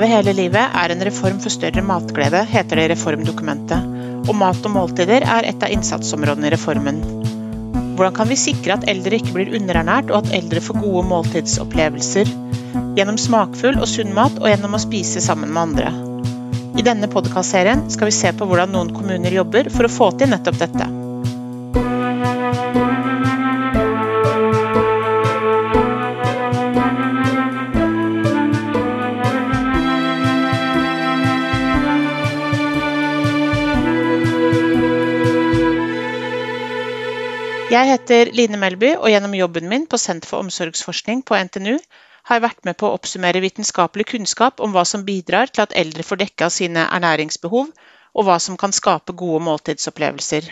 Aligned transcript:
Leve 0.00 0.14
hele 0.16 0.32
livet 0.32 0.76
er 0.80 0.92
en 0.94 1.02
reform 1.04 1.42
for 1.44 1.52
større 1.52 1.82
matglede, 1.84 2.38
heter 2.48 2.78
det 2.78 2.84
i 2.86 2.90
reformdokumentet. 2.94 3.88
Og 4.30 4.38
mat 4.40 4.64
og 4.64 4.72
måltider 4.72 5.26
er 5.28 5.44
et 5.44 5.60
av 5.60 5.74
innsatsområdene 5.74 6.48
i 6.48 6.52
reformen. 6.54 7.02
Hvordan 7.98 8.14
kan 8.16 8.30
vi 8.30 8.38
sikre 8.40 8.78
at 8.78 8.86
eldre 8.88 9.18
ikke 9.18 9.34
blir 9.34 9.52
underernært, 9.58 10.08
og 10.08 10.22
at 10.22 10.32
eldre 10.38 10.62
får 10.64 10.80
gode 10.80 11.02
måltidsopplevelser? 11.10 12.32
Gjennom 12.96 13.20
smakfull 13.20 13.76
og 13.76 13.90
sunn 13.92 14.16
mat, 14.16 14.40
og 14.40 14.48
gjennom 14.48 14.78
å 14.78 14.80
spise 14.80 15.20
sammen 15.20 15.52
med 15.52 15.66
andre. 15.66 15.92
I 16.80 16.86
denne 16.86 17.12
podkastserien 17.12 17.84
skal 17.92 18.08
vi 18.08 18.16
se 18.22 18.32
på 18.32 18.48
hvordan 18.48 18.72
noen 18.72 18.96
kommuner 18.96 19.36
jobber 19.36 19.68
for 19.68 19.84
å 19.84 19.92
få 20.00 20.14
til 20.16 20.32
nettopp 20.32 20.64
dette. 20.64 20.88
Jeg 37.70 37.86
heter 37.86 38.32
Line 38.34 38.58
Melby, 38.58 38.88
og 38.98 39.12
gjennom 39.12 39.34
jobben 39.38 39.68
min 39.70 39.84
på 39.86 39.98
Senter 40.02 40.26
for 40.26 40.42
omsorgsforskning 40.42 41.20
på 41.22 41.36
NTNU 41.38 41.76
har 42.26 42.38
jeg 42.38 42.42
vært 42.42 42.64
med 42.66 42.76
på 42.80 42.88
å 42.88 42.96
oppsummere 42.96 43.42
vitenskapelig 43.44 44.08
kunnskap 44.10 44.62
om 44.64 44.72
hva 44.74 44.82
som 44.90 45.04
bidrar 45.06 45.52
til 45.54 45.62
at 45.62 45.76
eldre 45.78 46.02
får 46.08 46.18
dekka 46.24 46.48
sine 46.50 46.88
ernæringsbehov, 46.96 47.68
og 48.18 48.26
hva 48.26 48.40
som 48.42 48.56
kan 48.58 48.74
skape 48.74 49.14
gode 49.20 49.44
måltidsopplevelser. 49.46 50.48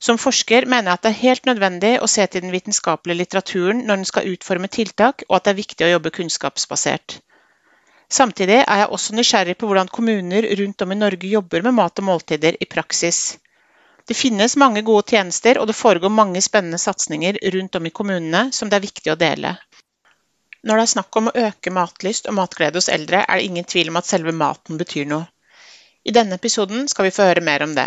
Som 0.00 0.16
forsker 0.22 0.64
mener 0.64 0.88
jeg 0.88 0.96
at 0.96 1.04
det 1.04 1.10
er 1.10 1.18
helt 1.20 1.48
nødvendig 1.50 1.90
å 2.00 2.08
se 2.08 2.24
til 2.24 2.46
den 2.46 2.54
vitenskapelige 2.54 3.18
litteraturen 3.18 3.82
når 3.84 4.00
den 4.00 4.08
skal 4.08 4.30
utforme 4.30 4.70
tiltak, 4.72 5.26
og 5.28 5.36
at 5.36 5.44
det 5.44 5.52
er 5.52 5.58
viktig 5.58 5.84
å 5.84 5.90
jobbe 5.90 6.14
kunnskapsbasert. 6.16 7.18
Samtidig 8.08 8.62
er 8.62 8.80
jeg 8.86 8.88
også 8.96 9.18
nysgjerrig 9.20 9.58
på 9.60 9.68
hvordan 9.68 9.92
kommuner 9.92 10.48
rundt 10.62 10.86
om 10.86 10.96
i 10.96 10.98
Norge 11.02 11.34
jobber 11.34 11.68
med 11.68 11.76
mat 11.82 12.00
og 12.00 12.08
måltider 12.08 12.56
i 12.56 12.70
praksis. 12.72 13.36
Det 14.08 14.16
finnes 14.16 14.56
mange 14.56 14.80
gode 14.88 15.04
tjenester, 15.12 15.58
og 15.60 15.68
det 15.68 15.76
foregår 15.76 16.12
mange 16.12 16.40
spennende 16.44 16.80
satsinger 16.80 17.36
rundt 17.54 17.76
om 17.76 17.86
i 17.86 17.92
kommunene 17.98 18.46
som 18.56 18.70
det 18.70 18.78
er 18.78 18.86
viktig 18.86 19.12
å 19.12 19.18
dele. 19.20 19.50
Når 20.64 20.80
det 20.80 20.84
er 20.86 20.92
snakk 20.94 21.18
om 21.20 21.28
å 21.28 21.34
øke 21.48 21.72
matlyst 21.76 22.30
og 22.30 22.38
matglede 22.38 22.80
hos 22.80 22.88
eldre, 22.94 23.20
er 23.28 23.36
det 23.36 23.50
ingen 23.50 23.68
tvil 23.68 23.92
om 23.92 24.00
at 24.00 24.08
selve 24.08 24.32
maten 24.32 24.80
betyr 24.80 25.04
noe. 25.12 25.28
I 26.08 26.14
denne 26.16 26.38
episoden 26.40 26.88
skal 26.88 27.08
vi 27.08 27.14
få 27.14 27.28
høre 27.28 27.44
mer 27.44 27.66
om 27.66 27.76
det. 27.76 27.86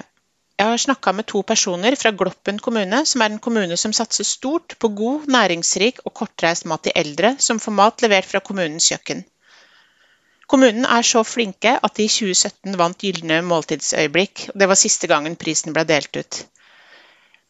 Jeg 0.61 0.69
har 0.69 0.81
snakka 0.83 1.11
med 1.17 1.25
to 1.31 1.41
personer 1.41 1.97
fra 1.97 2.11
Gloppen 2.13 2.59
kommune, 2.61 3.01
som 3.09 3.25
er 3.25 3.33
en 3.33 3.41
kommune 3.41 3.77
som 3.81 3.93
satser 3.97 4.27
stort 4.29 4.77
på 4.77 4.91
god, 5.01 5.25
næringsrik 5.35 6.03
og 6.05 6.13
kortreist 6.21 6.69
mat 6.69 6.85
til 6.85 6.93
eldre, 7.01 7.33
som 7.41 7.59
får 7.63 7.77
mat 7.81 8.05
levert 8.05 8.29
fra 8.29 8.43
kommunens 8.45 8.91
kjøkken. 8.91 9.25
Kommunen 10.51 10.83
er 10.83 11.05
så 11.07 11.21
flinke 11.23 11.77
at 11.79 11.93
de 11.95 12.03
i 12.03 12.11
2017 12.11 12.73
vant 12.79 12.97
Gylne 12.99 13.37
måltidsøyeblikk. 13.47 14.49
og 14.51 14.57
Det 14.59 14.67
var 14.67 14.79
siste 14.79 15.07
gangen 15.07 15.37
prisen 15.39 15.71
ble 15.77 15.85
delt 15.87 16.17
ut. 16.19 16.39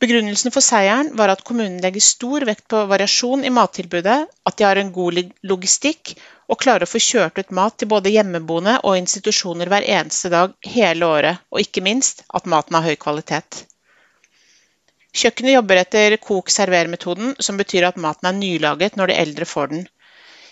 Begrunnelsen 0.02 0.54
for 0.54 0.66
seieren 0.66 1.10
var 1.18 1.30
at 1.34 1.42
kommunen 1.46 1.80
legger 1.82 2.02
stor 2.02 2.46
vekt 2.50 2.68
på 2.74 2.84
variasjon 2.90 3.46
i 3.46 3.52
mattilbudet, 3.54 4.20
at 4.50 4.56
de 4.58 4.66
har 4.66 4.78
en 4.82 4.92
god 4.94 5.18
logistikk 5.50 6.14
og 6.50 6.60
klarer 6.62 6.86
å 6.86 6.92
få 6.92 7.02
kjørt 7.06 7.42
ut 7.42 7.54
mat 7.58 7.78
til 7.78 7.90
både 7.90 8.14
hjemmeboende 8.14 8.80
og 8.82 8.98
institusjoner 8.98 9.70
hver 9.70 9.86
eneste 9.98 10.32
dag 10.34 10.54
hele 10.76 11.10
året, 11.16 11.42
og 11.54 11.62
ikke 11.62 11.86
minst 11.86 12.22
at 12.34 12.50
maten 12.54 12.78
har 12.78 12.86
høy 12.86 12.98
kvalitet. 13.02 13.64
Kjøkkenet 15.22 15.58
jobber 15.58 15.82
etter 15.82 16.18
kok-server-metoden, 16.22 17.34
som 17.42 17.58
betyr 17.62 17.90
at 17.90 17.98
maten 18.02 18.30
er 18.30 18.38
nylaget 18.38 18.98
når 18.98 19.12
de 19.12 19.20
eldre 19.26 19.50
får 19.54 19.74
den. 19.74 19.88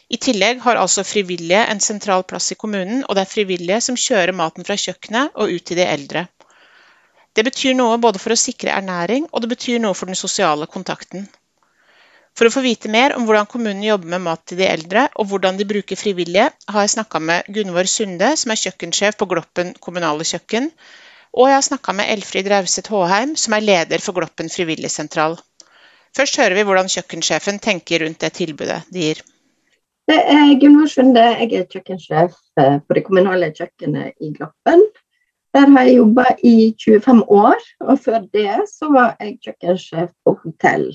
I 0.09 0.17
tillegg 0.17 0.61
har 0.65 0.79
altså 0.81 1.03
frivillige 1.05 1.61
en 1.71 1.81
sentral 1.85 2.23
plass 2.29 2.51
i 2.53 2.57
kommunen, 2.57 3.03
og 3.05 3.15
det 3.15 3.23
er 3.23 3.33
frivillige 3.33 3.81
som 3.87 3.97
kjører 4.03 4.33
maten 4.37 4.65
fra 4.65 4.77
kjøkkenet 4.83 5.35
og 5.35 5.51
ut 5.53 5.65
til 5.69 5.77
de 5.77 5.85
eldre. 5.85 6.23
Det 7.37 7.45
betyr 7.45 7.75
noe 7.77 7.99
både 8.01 8.21
for 8.21 8.33
å 8.33 8.39
sikre 8.43 8.73
ernæring, 8.73 9.27
og 9.31 9.43
det 9.43 9.51
betyr 9.51 9.77
noe 9.83 9.97
for 9.97 10.09
den 10.09 10.17
sosiale 10.17 10.65
kontakten. 10.65 11.27
For 12.37 12.49
å 12.49 12.53
få 12.55 12.63
vite 12.65 12.89
mer 12.89 13.13
om 13.17 13.27
hvordan 13.27 13.47
kommunen 13.51 13.85
jobber 13.85 14.09
med 14.15 14.25
mat 14.25 14.41
til 14.49 14.59
de 14.61 14.67
eldre, 14.71 15.05
og 15.21 15.29
hvordan 15.29 15.61
de 15.61 15.69
bruker 15.69 15.99
frivillige, 15.99 16.49
har 16.73 16.85
jeg 16.85 16.95
snakka 16.95 17.21
med 17.29 17.53
Gunvor 17.55 17.89
Sunde, 17.93 18.33
som 18.41 18.53
er 18.53 18.61
kjøkkensjef 18.63 19.17
på 19.19 19.29
Gloppen 19.29 19.73
kommunale 19.83 20.25
kjøkken, 20.25 20.71
og 21.37 21.49
jeg 21.51 21.59
har 21.59 21.65
snakka 21.69 21.93
med 21.99 22.09
Elfrid 22.17 22.49
Rauseth 22.49 22.95
Håheim, 22.95 23.35
som 23.37 23.53
er 23.53 23.65
leder 23.65 24.01
for 24.01 24.17
Gloppen 24.17 24.49
frivilligsentral. 24.49 25.37
Først 26.17 26.39
hører 26.41 26.57
vi 26.57 26.65
hvordan 26.65 26.89
kjøkkensjefen 26.89 27.59
tenker 27.61 28.07
rundt 28.07 28.23
det 28.23 28.33
tilbudet 28.39 28.81
de 28.89 29.11
gir. 29.11 29.21
Det 30.09 30.17
er 30.25 30.55
Gunvor 30.57 30.87
Sunde, 30.89 31.21
jeg 31.21 31.53
er 31.53 31.65
kjøkkensjef 31.69 32.37
eh, 32.57 32.77
på 32.81 32.95
det 32.97 33.03
kommunale 33.05 33.51
kjøkkenet 33.53 34.15
i 34.25 34.31
Gloppen. 34.33 34.81
Der 35.53 35.69
har 35.69 35.85
jeg 35.85 35.99
jobba 35.99 36.23
i 36.41 36.53
25 36.81 37.19
år, 37.29 37.59
og 37.85 37.99
før 38.01 38.25
det 38.33 38.55
så 38.71 38.89
var 38.89 39.11
jeg 39.19 39.35
kjøkkensjef 39.45 40.09
på 40.25 40.33
hotell. 40.41 40.87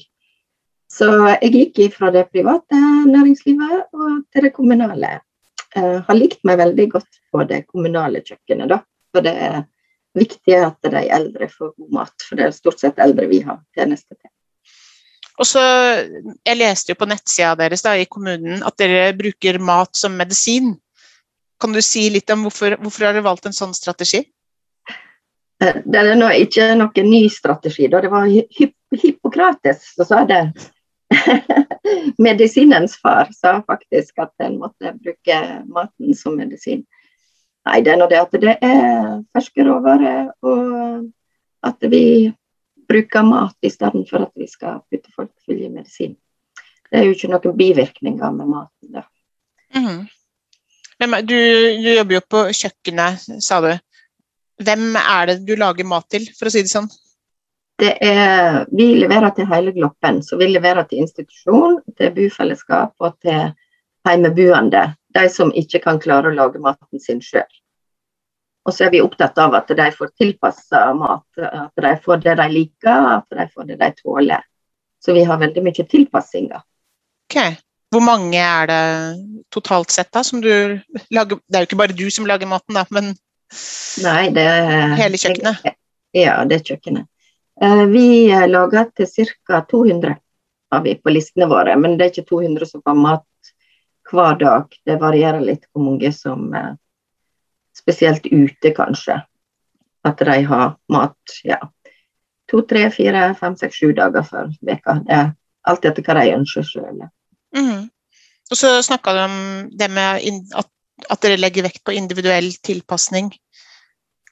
Så 0.91 1.13
jeg 1.45 1.53
gikk 1.55 1.95
fra 1.95 2.11
det 2.11 2.25
private 2.35 2.81
næringslivet 3.07 3.95
og 3.95 4.11
til 4.35 4.49
det 4.49 4.53
kommunale. 4.57 5.13
Jeg 5.77 6.03
har 6.09 6.19
likt 6.19 6.43
meg 6.43 6.59
veldig 6.65 6.91
godt 6.97 7.23
på 7.31 7.47
det 7.47 7.65
kommunale 7.71 8.19
kjøkkenet, 8.19 8.75
da. 8.75 8.81
For 9.15 9.23
det 9.23 9.37
er 9.47 9.61
viktig 10.19 10.59
at 10.59 10.91
de 10.91 11.07
eldre 11.21 11.53
får 11.55 11.77
god 11.79 11.99
mat, 12.01 12.17
for 12.19 12.35
det 12.35 12.49
er 12.49 12.59
stort 12.59 12.83
sett 12.83 12.99
eldre 12.99 13.31
vi 13.31 13.45
har 13.47 13.63
tjeneste 13.79 14.19
til. 14.19 14.35
Og 15.41 15.47
så, 15.49 15.63
Jeg 16.47 16.59
leste 16.59 16.95
jo 16.95 17.01
på 17.01 17.09
nettsida 17.11 17.55
deres 17.59 17.83
da, 17.83 17.97
i 17.99 18.07
kommunen 18.07 18.63
at 18.63 18.77
dere 18.79 19.13
bruker 19.19 19.59
mat 19.59 19.97
som 19.99 20.15
medisin. 20.17 20.75
Kan 21.61 21.75
du 21.75 21.81
si 21.83 22.07
litt 22.11 22.31
om 22.31 22.47
hvorfor, 22.47 22.77
hvorfor 22.83 23.07
har 23.07 23.17
dere 23.17 23.27
valgt 23.27 23.47
en 23.49 23.57
sånn 23.57 23.75
strategi? 23.75 24.23
Eh, 25.63 25.81
det 25.85 26.01
er 26.01 26.39
ikke 26.39 26.71
noen 26.79 27.11
ny 27.11 27.25
strategi. 27.33 27.89
Da. 27.91 28.03
Det 28.05 28.13
var 28.13 28.31
Hippokrates 28.95 29.91
som 29.95 30.09
sa 30.09 30.23
det. 30.29 30.43
Medisinens 32.27 32.97
far 33.01 33.31
sa 33.35 33.59
faktisk 33.67 34.23
at 34.23 34.33
en 34.43 34.59
måtte 34.63 34.95
bruke 34.99 35.41
maten 35.67 36.15
som 36.19 36.39
medisin. 36.39 36.85
Nei, 37.65 37.81
det 37.81 37.95
er 37.95 38.01
nå 38.01 38.09
det 38.11 38.21
at 38.21 38.35
det 38.41 38.57
er 38.61 39.21
ferske 39.33 39.65
råvarer, 39.65 40.29
og 40.45 41.07
at 41.65 41.87
vi 41.89 42.05
bruke 42.89 43.23
mat 43.27 43.57
i 43.65 43.71
stedet 43.73 44.05
for 44.11 44.27
at 44.27 44.33
vi 44.39 44.49
skal 44.51 44.83
putte 44.91 45.13
folk 45.15 45.33
full 45.47 45.63
i 45.63 45.71
medisin. 45.71 46.17
Det 46.91 47.01
er 47.01 47.09
jo 47.09 47.15
ikke 47.17 47.31
noen 47.33 47.57
bivirkninger 47.59 48.37
med 48.37 48.51
maten. 48.51 48.93
da. 48.95 49.07
Mm. 49.75 50.05
Du, 51.27 51.35
du, 51.83 51.89
jobber 51.91 52.15
jo 52.15 52.21
på 52.31 52.45
kjøkkenet, 52.55 53.25
sa 53.43 53.59
du. 53.65 53.73
Hvem 54.63 54.95
er 55.01 55.33
det 55.33 55.41
du 55.49 55.57
lager 55.59 55.89
mat 55.89 56.07
til, 56.13 56.29
for 56.39 56.47
å 56.49 56.53
si 56.55 56.63
det 56.63 56.71
sånn? 56.71 56.87
Det 57.83 57.97
er, 58.07 58.61
vi 58.71 58.93
leverer 59.01 59.35
til 59.35 59.49
hele 59.51 59.73
Gloppen, 59.75 60.21
så 60.23 60.39
vi 60.39 60.53
leverer 60.53 60.87
til 60.87 61.03
institusjon, 61.03 61.81
til 61.99 62.13
bufellesskap 62.15 62.95
og 63.03 63.17
til 63.25 63.51
heimebuende. 64.07 64.93
De 65.15 65.27
som 65.31 65.51
ikke 65.55 65.83
kan 65.83 65.99
klare 66.03 66.31
å 66.31 66.37
lage 66.37 66.63
maten 66.63 67.03
sin 67.03 67.19
sjøl. 67.23 67.51
Og 68.65 68.73
så 68.73 68.87
er 68.87 68.95
vi 68.95 69.03
opptatt 69.05 69.39
av 69.43 69.55
at 69.59 69.69
de 69.77 69.87
får 69.93 70.15
tilpassa 70.17 70.87
mat, 70.97 71.27
at 71.37 71.85
de 71.85 71.93
får 72.05 72.23
det 72.25 72.37
de 72.41 72.49
liker, 72.53 73.09
at 73.19 73.37
de 73.37 73.47
får 73.53 73.69
det 73.69 73.77
de 73.83 73.91
tåler. 73.99 74.45
Så 75.05 75.13
vi 75.13 75.25
har 75.29 75.41
veldig 75.41 75.65
mye 75.67 75.85
tilpassinger. 75.85 76.63
Okay. 77.29 77.59
Hvor 77.93 78.03
mange 78.03 78.41
er 78.41 78.67
det 78.67 78.85
totalt 79.55 79.93
sett 79.93 80.09
da, 80.13 80.25
som 80.27 80.41
du 80.43 80.81
lager 81.15 81.39
Det 81.47 81.59
er 81.59 81.63
jo 81.63 81.69
ikke 81.69 81.79
bare 81.79 81.97
du 81.97 82.09
som 82.11 82.27
lager 82.27 82.49
maten, 82.51 82.75
da, 82.75 82.83
men 82.91 83.13
Nei, 84.03 84.31
det 84.35 84.43
er 84.43 84.95
Hele 84.99 85.21
kjøkkenet? 85.21 85.69
Ja, 86.17 86.41
det 86.49 86.57
er 86.57 86.65
kjøkkenet. 86.73 87.07
Eh, 87.63 87.85
vi 87.93 88.07
lager 88.51 88.89
til 88.97 89.29
ca. 89.47 89.61
200 89.71 90.17
har 90.75 90.83
vi 90.83 90.95
på 90.99 91.13
listene 91.13 91.47
våre, 91.51 91.77
men 91.79 91.99
det 91.99 92.07
er 92.07 92.13
ikke 92.13 92.31
200 92.33 92.71
som 92.71 92.83
får 92.83 92.99
mat 92.99 93.53
hver 94.11 94.39
dag. 94.41 94.75
Det 94.87 94.99
varierer 95.01 95.45
litt 95.45 95.69
hvor 95.71 95.85
mange 95.87 96.11
som 96.17 96.49
eh, 96.55 96.73
Spesielt 97.85 98.27
ute, 98.27 98.73
kanskje. 98.77 99.21
At 100.05 100.21
de 100.21 100.37
har 100.49 100.77
mat 100.93 101.39
ja, 101.45 101.59
to, 102.51 102.63
tre, 102.69 102.87
fire, 102.93 103.27
fem, 103.39 103.57
seks, 103.61 103.81
sju 103.81 103.93
dager 103.97 104.25
før 104.27 104.53
veka. 104.65 104.99
Det 105.05 105.17
er 105.17 105.33
alt 105.69 105.89
etter 105.89 106.05
hva 106.05 106.17
de 106.21 106.35
ønsker 106.39 106.67
sjøl. 106.69 107.05
Mm. 107.57 107.89
Og 108.51 108.61
så 108.61 108.77
snakka 108.85 109.15
du 109.17 109.23
om 109.25 109.39
det 109.73 109.89
med 109.93 110.25
at, 110.57 110.69
at, 111.09 111.21
dere 111.25 111.41
legger 111.41 111.65
vekt 111.69 111.85
på 111.85 111.95
individuell 111.97 112.51
tilpasning. 112.65 113.33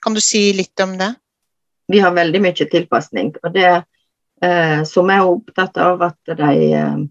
Kan 0.03 0.17
du 0.17 0.21
si 0.25 0.51
litt 0.57 0.81
om 0.85 0.99
det? 1.01 1.15
Vi 1.93 2.01
har 2.03 2.13
veldig 2.17 2.43
mye 2.45 2.69
tilpasning. 2.69 3.33
Og 3.43 3.55
det 3.55 3.71
eh, 3.73 4.83
som 4.89 5.11
er 5.13 5.25
opptatt 5.25 5.81
av 5.81 6.05
at 6.09 6.37
de 6.37 6.53
eh, 6.77 7.03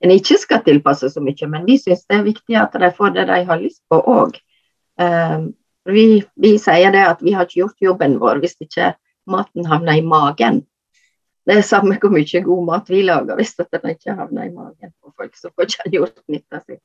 en 0.00 0.12
ikke 0.14 0.38
skal 0.40 0.62
tilpasse 0.64 1.10
så 1.12 1.20
mye, 1.20 1.48
men 1.52 1.66
vi 1.68 1.76
syns 1.80 2.06
det 2.08 2.16
er 2.16 2.28
viktig 2.28 2.56
at 2.56 2.76
de 2.80 2.88
får 2.96 3.16
det 3.16 3.26
de 3.28 3.40
har 3.48 3.58
lyst 3.60 3.82
på 3.92 3.98
òg. 4.00 4.38
Vi, 5.88 6.22
vi, 6.36 6.56
sier 6.60 6.92
det 6.92 7.04
at 7.06 7.22
vi 7.24 7.32
har 7.32 7.46
ikke 7.46 7.62
gjort 7.62 7.86
jobben 7.86 8.18
vår 8.20 8.42
hvis 8.42 8.58
ikke 8.60 8.92
maten 9.30 9.68
havner 9.68 10.00
i 10.00 10.04
magen. 10.04 10.60
Det 11.48 11.56
er 11.56 11.66
samme 11.66 11.96
hvor 12.00 12.12
mye 12.12 12.42
god 12.44 12.66
mat 12.66 12.90
vi 12.92 13.00
lager, 13.06 13.38
hvis 13.38 13.56
den 13.56 13.94
ikke 13.94 14.16
havner 14.18 14.48
i 14.48 14.52
magen 14.52 14.92
på 15.00 15.12
folk, 15.16 15.32
så 15.36 15.48
får 15.54 15.70
ikke 15.70 15.94
gjort 15.96 16.20
nytta 16.28 16.60
si. 16.66 16.76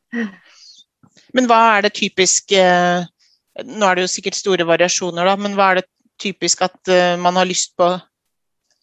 Men 1.36 1.50
hva 1.50 1.60
er 1.76 1.86
det 1.86 1.96
typisk 1.96 2.56
Nå 2.56 3.88
er 3.88 3.96
det 3.96 4.04
jo 4.04 4.12
sikkert 4.12 4.36
store 4.36 4.66
variasjoner, 4.68 5.24
da, 5.24 5.36
men 5.40 5.54
hva 5.56 5.70
er 5.72 5.80
det 5.80 5.86
typisk 6.20 6.66
at 6.66 6.90
man 7.22 7.38
har 7.40 7.48
lyst 7.48 7.72
på 7.80 7.88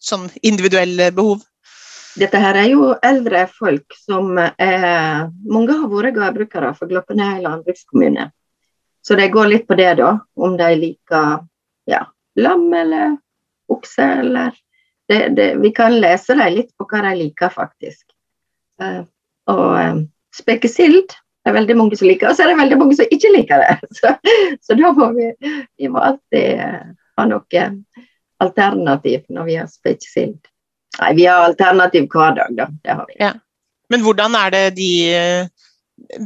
sånn 0.01 0.25
individuelle 0.41 1.11
behov? 1.13 1.43
Dette 2.17 2.37
her 2.41 2.57
er 2.57 2.69
jo 2.69 2.91
eldre 3.05 3.43
folk 3.49 3.95
som 3.97 4.37
er 4.37 5.29
Mange 5.49 5.77
har 5.77 5.89
vært 5.89 6.17
gårdbrukere 6.17 6.73
for 6.77 6.89
Gloppenøy 6.89 7.41
landbrukskommune. 7.45 8.27
Så 9.03 9.15
det 9.19 9.27
går 9.33 9.49
litt 9.51 9.67
på 9.67 9.75
det, 9.75 9.93
da. 9.99 10.13
Om 10.35 10.57
de 10.57 10.69
liker 10.79 11.43
ja, 11.89 12.05
lam 12.39 12.69
eller 12.73 13.17
okse 13.71 14.05
eller 14.23 14.53
det, 15.11 15.27
det, 15.35 15.55
Vi 15.59 15.71
kan 15.75 15.99
lese 15.99 16.35
dem 16.39 16.53
litt 16.55 16.71
på 16.77 16.87
hva 16.87 17.01
de 17.09 17.11
liker, 17.19 17.51
faktisk. 17.51 18.05
Uh, 18.81 19.03
og 19.51 19.67
um, 19.75 19.99
spekesild 20.33 21.11
det 21.43 21.51
er 21.51 21.57
veldig 21.57 21.75
mange 21.75 21.97
som 21.99 22.07
liker, 22.07 22.29
og 22.29 22.37
så 22.37 22.45
er 22.45 22.53
det 22.53 22.59
veldig 22.61 22.77
mange 22.79 22.95
som 22.95 23.09
ikke 23.11 23.31
liker 23.33 23.59
det. 23.59 23.73
Så, 23.99 24.11
så 24.63 24.75
da 24.79 24.91
må 24.95 25.09
vi, 25.11 25.25
vi 25.75 25.89
må 25.91 25.99
alltid 25.99 26.61
uh, 26.63 26.93
ha 27.19 27.25
noe 27.27 27.63
alternativ 28.43 29.25
når 29.27 29.49
vi 29.49 29.57
har 29.59 29.67
spekesild. 29.67 30.39
Nei, 31.01 31.09
vi 31.17 31.25
har 31.27 31.49
alternativ 31.49 32.07
hver 32.13 32.37
dag, 32.37 32.55
da. 32.55 32.69
Det 32.85 32.95
har 32.95 33.09
vi. 33.09 33.17
Ja. 33.19 33.33
Men 33.91 34.05
hvordan 34.05 34.37
er 34.39 34.55
det 34.55 34.63
de 34.79 34.89
uh, 35.11 35.67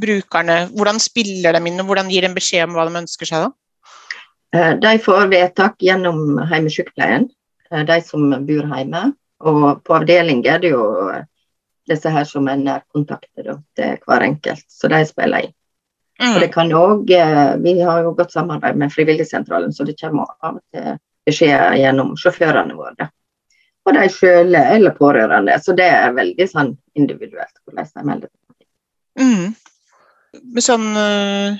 brukerne 0.01 0.57
Hvordan 0.73 0.99
spiller 1.01 1.55
de 1.55 1.61
inn, 1.69 1.79
og 1.81 1.89
hvordan 1.89 2.11
gir 2.11 2.25
de 2.25 2.33
beskjed 2.35 2.67
om 2.67 2.77
hva 2.77 2.87
de 2.87 3.01
ønsker 3.01 3.29
seg, 3.29 3.47
da? 3.47 3.51
Eh, 4.55 4.73
de 4.81 4.93
får 5.03 5.27
vedtak 5.31 5.75
gjennom 5.83 6.39
heimesykepleien, 6.49 7.27
eh, 7.71 7.83
de 7.87 7.97
som 8.05 8.29
bor 8.47 8.69
hjemme. 8.71 9.03
Og 9.47 9.83
på 9.85 9.97
avdeling 9.99 10.45
er 10.49 10.63
det 10.63 10.71
jo 10.71 10.85
disse 11.87 12.09
her 12.11 12.25
som 12.27 12.47
er 12.47 12.59
nærkontakter 12.61 13.59
til 13.77 13.99
hver 14.07 14.25
enkelt, 14.25 14.65
så 14.71 14.89
de 14.91 15.03
spiller 15.07 15.47
inn. 15.47 15.53
Mm. 16.17 16.31
Og 16.33 16.39
det 16.41 16.53
kan 16.53 16.71
også, 16.73 17.13
eh, 17.13 17.57
Vi 17.61 17.79
har 17.79 18.01
jo 18.03 18.15
godt 18.15 18.31
samarbeid 18.31 18.75
med 18.75 18.91
Frivilligsentralen, 18.91 19.73
så 19.73 19.85
det 19.85 19.99
kommer 19.99 20.25
av 20.41 20.55
og 20.55 20.61
til 20.73 20.97
beskjeder 21.27 21.77
gjennom 21.77 22.15
sjåførene 22.15 22.73
våre 22.73 23.11
og 23.87 23.95
de 23.95 24.07
sjøl 24.11 24.55
eller 24.55 24.95
pårørende. 24.97 25.55
Så 25.63 25.75
det 25.77 25.87
er 25.87 26.15
veldig 26.15 26.47
sånn 26.51 26.73
individuelt 26.99 27.53
hvordan 27.63 27.87
de 27.93 28.03
melder 28.03 28.27
seg. 28.27 28.46
Mm. 29.19 29.53
Men 30.53 30.63
sånn 30.63 30.87
eh, 31.01 31.57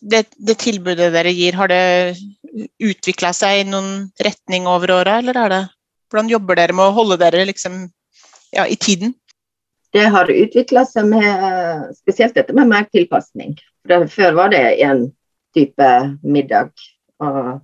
det, 0.00 0.24
det, 0.36 0.56
tilbudet 0.62 1.10
dere 1.14 1.32
gir, 1.34 1.56
har 1.58 1.70
det 1.70 2.16
utvikla 2.80 3.32
seg 3.36 3.62
i 3.62 3.68
noen 3.68 4.10
retning 4.22 4.68
over 4.70 4.94
åra, 5.00 5.20
eller 5.20 5.44
er 5.44 5.54
det 5.56 5.62
Hvordan 6.10 6.26
jobber 6.26 6.58
dere 6.58 6.74
med 6.74 6.88
å 6.90 6.94
holde 6.96 7.20
dere 7.20 7.44
liksom, 7.46 7.84
ja, 8.50 8.64
i 8.66 8.74
tiden? 8.74 9.12
Det 9.94 10.08
har 10.10 10.26
utvikla 10.26 10.82
seg 10.82 11.06
med 11.06 11.84
spesielt 11.94 12.34
dette 12.34 12.50
med 12.50 12.66
mer 12.66 12.88
tilpasning. 12.90 13.52
Før 13.86 14.34
var 14.34 14.50
det 14.50 14.64
en 14.82 15.04
type 15.54 15.90
middag. 16.26 16.72
Og 17.22 17.60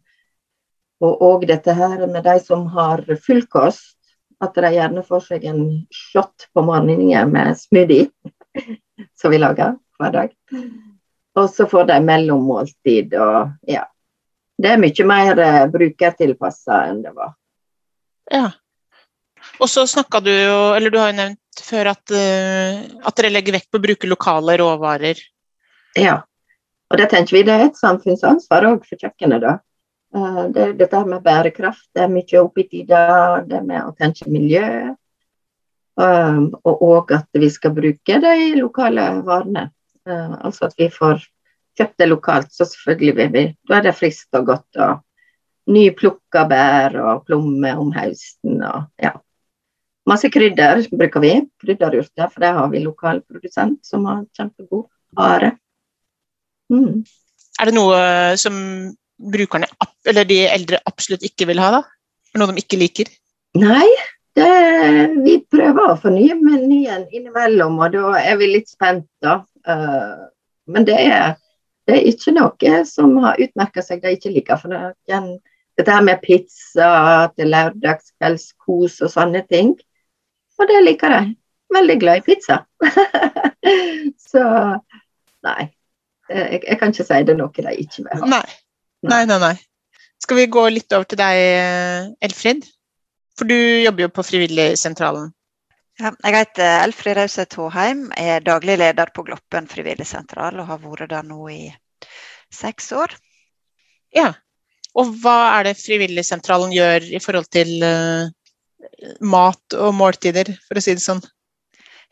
og 1.05 1.23
òg 1.23 1.45
dette 1.49 1.75
her 1.77 2.07
med 2.09 2.25
de 2.25 2.39
som 2.41 2.65
har 2.73 3.03
fullkost, 3.25 3.96
at 4.45 4.59
de 4.59 4.73
gjerne 4.75 5.05
får 5.07 5.23
seg 5.31 5.47
en 5.49 5.63
shot 5.95 6.49
på 6.53 6.65
morgenen 6.65 7.33
med 7.33 7.57
smoothie, 7.59 8.11
som 9.21 9.33
vi 9.33 9.41
lager 9.41 9.77
hver 9.99 10.13
dag. 10.13 10.37
Og 11.37 11.51
så 11.53 11.67
får 11.69 11.89
de 11.91 12.01
mellommåltid 12.05 13.17
og 13.21 13.57
ja. 13.69 13.87
Det 14.57 14.71
er 14.73 14.81
mye 14.81 15.05
mer 15.05 15.41
eh, 15.45 15.65
brukertilpassa 15.69 16.87
enn 16.89 17.03
det 17.05 17.11
var. 17.13 17.35
Ja. 18.33 18.47
Og 19.61 19.69
så 19.69 19.85
snakka 19.89 20.23
du 20.25 20.31
jo, 20.33 20.61
eller 20.77 20.93
du 20.93 20.97
har 20.97 21.11
jo 21.11 21.19
nevnt 21.19 21.61
før 21.67 21.91
at, 21.93 22.05
uh, 22.13 22.81
at 23.09 23.17
dere 23.19 23.33
legger 23.33 23.57
vekt 23.57 23.69
på 23.73 23.81
å 23.81 23.85
bruke 23.85 24.09
lokale 24.09 24.57
råvarer. 24.61 25.21
Ja. 25.97 26.23
Og 26.91 27.01
det 27.01 27.11
tenker 27.13 27.37
vi 27.37 27.45
det 27.47 27.55
er 27.55 27.67
et 27.67 27.79
samfunnsansvar 27.79 28.69
òg 28.69 28.85
for 28.89 29.01
kjøkkenet, 29.01 29.45
da. 29.45 29.55
Eh, 30.17 30.45
det, 30.51 30.73
dette 30.73 31.03
med 31.05 31.25
bærekraft 31.25 31.89
det 31.95 32.07
er 32.07 32.13
mye 32.13 32.41
oppe 32.41 32.65
i 32.65 32.69
tida. 32.71 33.01
Det 33.49 33.63
med 33.67 33.83
å 33.85 33.95
tenke 33.99 34.31
miljø. 34.33 34.95
Um, 35.97 36.51
og 36.69 36.83
òg 36.85 37.15
at 37.17 37.39
vi 37.41 37.49
skal 37.49 37.73
bruke 37.77 38.19
de 38.21 38.37
lokale 38.59 39.07
varene. 39.25 39.71
Uh, 40.05 40.37
altså 40.45 40.69
at 40.69 40.77
vi 40.77 40.91
får 40.93 41.25
kjøpt 41.77 42.01
det 42.01 42.09
lokalt. 42.11 42.53
Så 42.53 42.69
selvfølgelig 42.69 43.17
vil 43.21 43.31
vi 43.35 43.45
Da 43.69 43.79
er 43.79 43.89
det 43.89 43.97
friskt 43.97 44.37
og 44.37 44.49
godt. 44.53 44.69
og 44.77 45.03
Nyplukka 45.73 46.45
bær 46.49 46.99
og 47.03 47.25
plommer 47.27 47.81
om 47.81 47.93
høsten. 47.93 48.63
og 48.63 48.87
ja. 49.03 49.17
Masse 50.07 50.31
krydder 50.31 50.85
bruker 50.93 51.21
vi. 51.21 51.33
Krydderurter, 51.61 52.29
for 52.31 52.41
det 52.41 52.53
har 52.55 52.69
vi 52.71 52.85
lokal 52.85 53.23
produsent 53.27 53.81
som 53.85 54.05
har 54.07 54.23
kjempegod 54.37 54.87
vare. 55.17 55.57
Mm. 56.71 57.03
Er 57.61 57.69
det 57.69 57.75
noe 57.75 57.99
som 58.39 58.55
brukerne, 59.17 59.69
eller 60.09 60.29
de 60.29 60.43
eldre 60.51 60.81
absolutt 60.89 61.25
ikke 61.27 61.49
vil 61.51 61.61
ha, 61.63 61.71
da? 61.79 61.83
Noe 62.37 62.53
de 62.53 62.63
ikke 62.63 62.79
liker? 62.81 63.11
Nei, 63.57 63.89
det, 64.37 64.51
vi 65.25 65.39
prøver 65.49 65.93
å 65.93 65.99
fornye 66.01 66.37
menyen 66.37 67.07
innimellom, 67.09 67.79
og 67.81 67.95
da 67.97 68.13
er 68.21 68.37
vi 68.41 68.51
litt 68.53 68.69
spent, 68.73 69.09
da. 69.25 69.41
Uh, 69.67 70.29
men 70.71 70.85
det 70.87 70.99
er, 71.01 71.39
det 71.89 71.97
er, 71.97 72.09
ikke 72.13 72.35
noe 72.37 72.83
som 72.89 73.17
har 73.25 73.41
utmerka 73.41 73.85
seg 73.85 74.03
de 74.05 74.13
ikke 74.17 74.35
liker. 74.35 74.61
For 74.61 74.75
det, 74.75 75.23
dette 75.77 75.97
her 75.97 76.05
med 76.05 76.21
pizza 76.25 76.91
til 77.37 77.53
lørdagskveldskos 77.55 79.01
og 79.07 79.13
sånne 79.13 79.43
ting, 79.49 79.73
og 80.57 80.71
det 80.71 80.85
liker 80.85 81.13
de. 81.13 81.25
Veldig 81.73 81.97
glad 82.01 82.21
i 82.21 82.27
pizza. 82.27 82.61
Så 84.31 84.45
nei. 85.47 85.65
Jeg, 86.31 86.61
jeg, 86.63 86.77
kan 86.79 86.93
ikke 86.93 87.07
si 87.07 87.19
det 87.27 87.35
er 87.35 87.39
noe 87.39 87.53
de 87.55 87.75
ikke 87.83 88.05
vil 88.05 88.23
ha. 88.23 88.31
Nei. 88.37 88.47
Nei, 89.05 89.25
nei, 89.29 89.39
nei. 89.43 89.57
Skal 90.23 90.41
vi 90.41 90.47
gå 90.49 90.63
litt 90.73 90.93
over 90.97 91.05
til 91.11 91.21
deg, 91.21 92.17
Elfrid? 92.25 92.65
For 93.37 93.49
du 93.49 93.57
jobber 93.57 94.07
jo 94.07 94.13
på 94.17 94.25
Frivilligsentralen. 94.25 95.29
Ja, 95.97 96.11
jeg 96.25 96.35
heter 96.37 96.83
Elfrid 96.85 97.17
Rauseth 97.17 97.57
Håheim, 97.57 98.09
er 98.17 98.45
daglig 98.45 98.77
leder 98.77 99.09
på 99.17 99.25
Gloppen 99.25 99.69
frivilligsentral 99.71 100.59
og 100.61 100.69
har 100.69 100.81
vært 100.83 101.09
der 101.09 101.25
nå 101.25 101.47
i 101.49 101.61
seks 102.53 102.91
år. 102.93 103.15
Ja, 104.13 104.35
og 104.97 105.15
hva 105.23 105.37
er 105.55 105.71
det 105.71 105.79
Frivilligsentralen 105.81 106.75
gjør 106.77 107.09
i 107.17 107.21
forhold 107.21 107.49
til 107.53 107.73
uh, 107.81 108.29
mat 109.25 109.77
og 109.77 109.97
måltider, 109.97 110.53
for 110.69 110.77
å 110.77 110.85
si 110.85 110.97
det 110.97 111.05
sånn? 111.05 111.25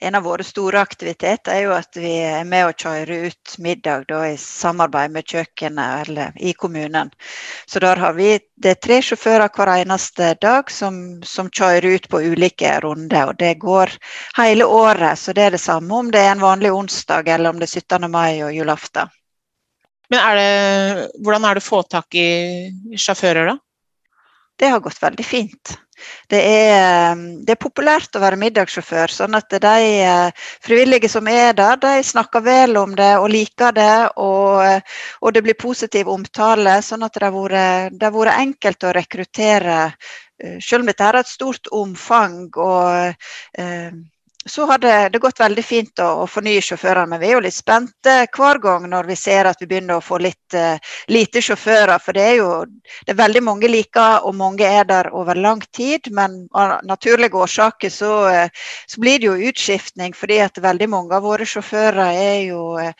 En 0.00 0.14
av 0.14 0.22
våre 0.22 0.44
store 0.44 0.80
aktiviteter 0.82 1.54
er 1.54 1.62
jo 1.64 1.72
at 1.76 1.96
vi 1.96 2.10
er 2.26 2.44
med 2.48 2.66
å 2.66 2.74
kjøre 2.74 3.18
ut 3.28 3.54
middag 3.62 4.06
da, 4.10 4.20
i 4.28 4.36
samarbeid 4.40 5.12
med 5.14 5.28
kjøkkenet 5.30 6.08
eller 6.08 6.32
i 6.36 6.52
kommunen. 6.58 7.12
Så 7.66 7.80
der 7.84 8.00
har 8.02 8.16
vi 8.18 8.32
det 8.56 8.74
er 8.74 8.80
tre 8.82 9.00
sjåfører 9.02 9.52
hver 9.54 9.72
eneste 9.76 10.32
dag 10.42 10.70
som, 10.70 11.22
som 11.22 11.50
kjører 11.50 11.96
ut 11.96 12.08
på 12.10 12.22
ulike 12.26 12.72
runder. 12.84 13.30
Og 13.30 13.38
det 13.38 13.54
går 13.62 13.94
hele 14.38 14.66
året, 14.66 15.18
så 15.18 15.34
det 15.36 15.46
er 15.46 15.56
det 15.56 15.62
samme 15.62 15.94
om 15.94 16.10
det 16.10 16.22
er 16.24 16.34
en 16.34 16.44
vanlig 16.44 16.72
onsdag 16.74 17.30
eller 17.30 17.54
om 17.54 17.62
det 17.62 17.70
er 17.70 17.84
17. 17.84 18.10
mai 18.10 18.42
og 18.42 18.54
julaften. 18.54 19.12
Men 20.12 20.20
er 20.20 20.36
det, 20.38 21.06
hvordan 21.24 21.46
er 21.48 21.56
det 21.56 21.64
å 21.64 21.70
få 21.70 21.82
tak 21.88 22.18
i 22.18 22.98
sjåfører, 22.98 23.54
da? 23.54 23.58
Det 24.60 24.68
har 24.70 24.82
gått 24.82 25.00
veldig 25.02 25.24
fint. 25.26 25.78
Det 26.30 26.40
er, 26.40 27.20
det 27.44 27.54
er, 27.54 27.61
populært 27.61 28.16
å 28.16 28.23
være 28.23 28.38
middagssjåfør. 28.40 29.12
sånn 29.12 29.37
at 29.38 29.56
de 29.62 29.75
eh, 30.04 30.46
frivillige 30.64 31.08
som 31.08 31.28
er 31.28 31.52
der, 31.56 31.76
de 31.80 32.02
snakker 32.02 32.44
vel 32.44 32.76
om 32.80 32.94
det 32.96 33.12
og 33.18 33.28
liker 33.32 33.76
det. 33.76 33.96
Og, 34.16 34.90
og 35.20 35.34
det 35.34 35.44
blir 35.44 35.58
positiv 35.61 36.08
omtale. 36.08 36.80
sånn 36.82 37.02
at 37.02 37.14
det 37.14 37.28
har 37.28 37.37
vært, 37.37 38.00
vært 38.18 38.38
enkelt 38.38 38.84
å 38.84 38.94
rekruttere, 38.96 39.78
eh, 40.40 40.58
selv 40.61 40.82
om 40.82 40.90
dette 40.92 41.04
er 41.08 41.20
et 41.20 41.30
stort 41.30 41.70
omfang. 41.73 42.49
og 42.56 43.14
eh, 43.58 43.92
så 44.46 44.66
har 44.66 44.78
det, 44.78 45.08
det, 45.08 45.18
gått 45.18 45.40
veldig 45.40 45.62
fint 45.64 46.00
å, 46.04 46.08
å 46.22 46.26
fornye 46.28 46.60
sjåførene, 46.64 47.08
men 47.14 47.20
vi 47.22 47.30
er 47.30 47.38
jo 47.38 47.44
litt 47.46 47.56
spente 47.56 48.16
hver 48.36 48.60
gang 48.60 48.84
når 48.92 49.08
vi 49.08 49.16
ser 49.16 49.48
at 49.48 49.62
vi 49.62 49.68
begynner 49.70 49.98
å 49.98 50.04
få 50.04 50.18
litt 50.20 50.56
uh, 50.58 50.76
lite 51.08 51.40
sjåfører. 51.44 51.96
For 52.04 52.16
det 52.16 52.26
er 52.28 52.36
jo 52.42 52.50
det 53.06 53.14
er 53.14 53.20
veldig 53.22 53.42
mange 53.46 53.70
liker, 53.72 54.26
og 54.28 54.36
mange 54.36 54.68
er 54.68 54.84
der 54.88 55.08
over 55.16 55.38
lang 55.38 55.62
tid. 55.72 56.10
Men 56.12 56.42
av 56.52 56.76
naturlige 56.84 57.40
årsaker 57.40 57.92
så, 57.92 58.12
uh, 58.28 58.68
så 58.86 59.00
blir 59.00 59.22
det 59.22 59.30
jo 59.30 59.50
utskiftning, 59.52 60.12
fordi 60.16 60.42
at 60.44 60.60
veldig 60.60 60.90
mange 60.92 61.16
av 61.16 61.24
våre 61.24 61.48
sjåfører 61.48 62.12
er 62.12 62.38
jo 62.50 62.74
uh, 62.76 62.92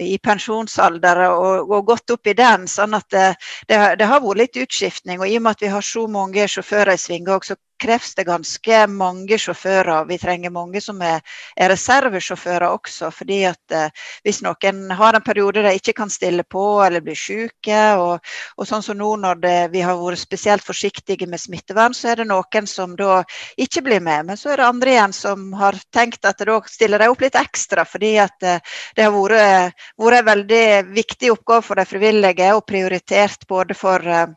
i 0.00 0.18
pensjonsalder 0.22 1.24
og, 1.28 1.70
og, 1.70 1.86
gått 1.92 2.14
opp 2.14 2.26
i 2.26 2.36
den. 2.36 2.66
sånn 2.68 2.94
at 2.98 3.08
det, 3.10 3.26
det, 3.68 3.80
det, 4.00 4.06
har 4.06 4.22
vært 4.24 4.42
litt 4.44 4.62
utskiftning. 4.64 5.20
Og 5.20 5.28
i 5.28 5.36
og 5.38 5.44
med 5.46 5.58
at 5.58 5.66
vi 5.66 5.74
har 5.74 5.84
så 5.84 6.06
mange 6.10 6.48
sjåfører 6.48 6.96
i 6.96 7.00
sving 7.00 7.28
så 7.44 7.56
kreves 7.80 8.14
det 8.14 8.24
ganske 8.28 8.86
mange 8.92 9.38
sjåfører. 9.38 10.04
Vi 10.08 10.18
trenger 10.20 10.52
mange 10.52 10.80
som 10.84 11.00
er, 11.04 11.22
er 11.56 11.72
reservesjåfører 11.72 12.68
også. 12.68 13.10
fordi 13.14 13.42
at 13.48 13.74
eh, 13.74 13.88
Hvis 14.24 14.42
noen 14.44 14.90
har 14.96 15.16
en 15.16 15.24
periode 15.24 15.62
de 15.64 15.74
ikke 15.78 15.96
kan 15.96 16.10
stille 16.10 16.44
på 16.44 16.64
eller 16.84 17.00
blir 17.04 17.16
syke, 17.16 17.80
og, 17.96 18.20
og 18.56 18.68
sånn 18.68 18.84
som 18.84 18.98
nå 18.98 19.14
når 19.22 19.40
det, 19.42 19.56
vi 19.72 19.84
har 19.84 19.98
vært 19.98 20.20
spesielt 20.20 20.64
forsiktige 20.64 21.28
med 21.30 21.40
smittevern, 21.40 21.94
så 21.96 22.12
er 22.12 22.20
det 22.20 22.28
noen 22.28 22.68
som 22.68 22.96
da 22.98 23.22
ikke 23.56 23.82
blir 23.86 24.04
med. 24.04 24.28
Men 24.28 24.40
så 24.40 24.52
er 24.52 24.60
det 24.60 24.68
andre 24.68 24.94
igjen 24.94 25.16
som 25.16 25.48
har 25.60 25.78
tenkt 25.94 26.24
at 26.28 26.44
da 26.46 26.60
stiller 26.68 27.00
de 27.00 27.10
opp 27.10 27.24
litt 27.24 27.38
ekstra, 27.38 27.86
fordi 27.88 28.16
at 28.20 28.44
eh, 28.44 28.60
det 28.96 29.08
har 29.08 29.16
vært, 29.16 29.88
vært 29.98 30.20
en 30.20 30.28
veldig 30.28 30.66
viktig 30.94 31.32
oppgave 31.32 31.66
for 31.66 31.80
de 31.80 31.86
frivillige 31.88 32.52
og 32.54 32.66
prioritert 32.66 33.46
både 33.48 33.74
for 33.74 34.06
eh, 34.06 34.28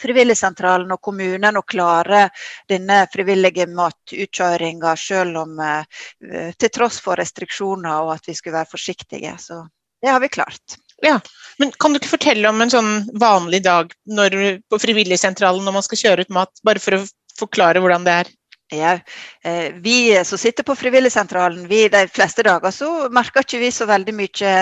Frivilligsentralen 0.00 0.88
og 0.94 1.02
kommunen 1.04 1.58
å 1.60 1.62
klare 1.68 2.22
denne 2.70 3.02
frivillige 3.12 3.66
matutkjøringa, 3.68 4.94
selv 4.96 5.42
om 5.42 5.58
eh, 5.60 6.54
til 6.56 6.72
tross 6.72 6.96
for 7.04 7.20
restriksjoner 7.20 8.06
og 8.06 8.14
at 8.14 8.30
vi 8.30 8.34
skulle 8.38 8.56
være 8.56 8.72
forsiktige. 8.72 9.34
Så 9.36 9.60
det 10.00 10.08
har 10.08 10.22
vi 10.24 10.32
klart. 10.32 10.78
Ja, 11.04 11.20
men 11.58 11.74
Kan 11.76 11.92
du 11.92 12.00
ikke 12.00 12.14
fortelle 12.14 12.48
om 12.48 12.62
en 12.62 12.72
sånn 12.72 12.92
vanlig 13.20 13.64
dag 13.66 13.92
når, 14.08 14.62
på 14.70 14.80
Frivilligsentralen 14.80 15.64
når 15.66 15.76
man 15.76 15.84
skal 15.84 16.00
kjøre 16.06 16.24
ut 16.24 16.32
mat, 16.40 16.64
bare 16.64 16.80
for 16.80 16.96
å 16.96 17.04
forklare 17.38 17.82
hvordan 17.82 18.06
det 18.08 18.16
er? 18.22 18.32
Ja, 18.72 18.98
eh, 19.44 19.72
Vi 19.74 20.24
som 20.24 20.38
sitter 20.38 20.64
på 20.64 20.74
Frivilligsentralen, 20.76 21.66
vi 21.68 21.88
de 21.88 22.06
fleste 22.08 22.42
dager 22.42 22.70
så 22.72 23.08
merker 23.12 23.44
ikke 23.44 23.60
vi 23.60 23.70
så 23.70 23.86
veldig 23.90 24.14
mye 24.16 24.54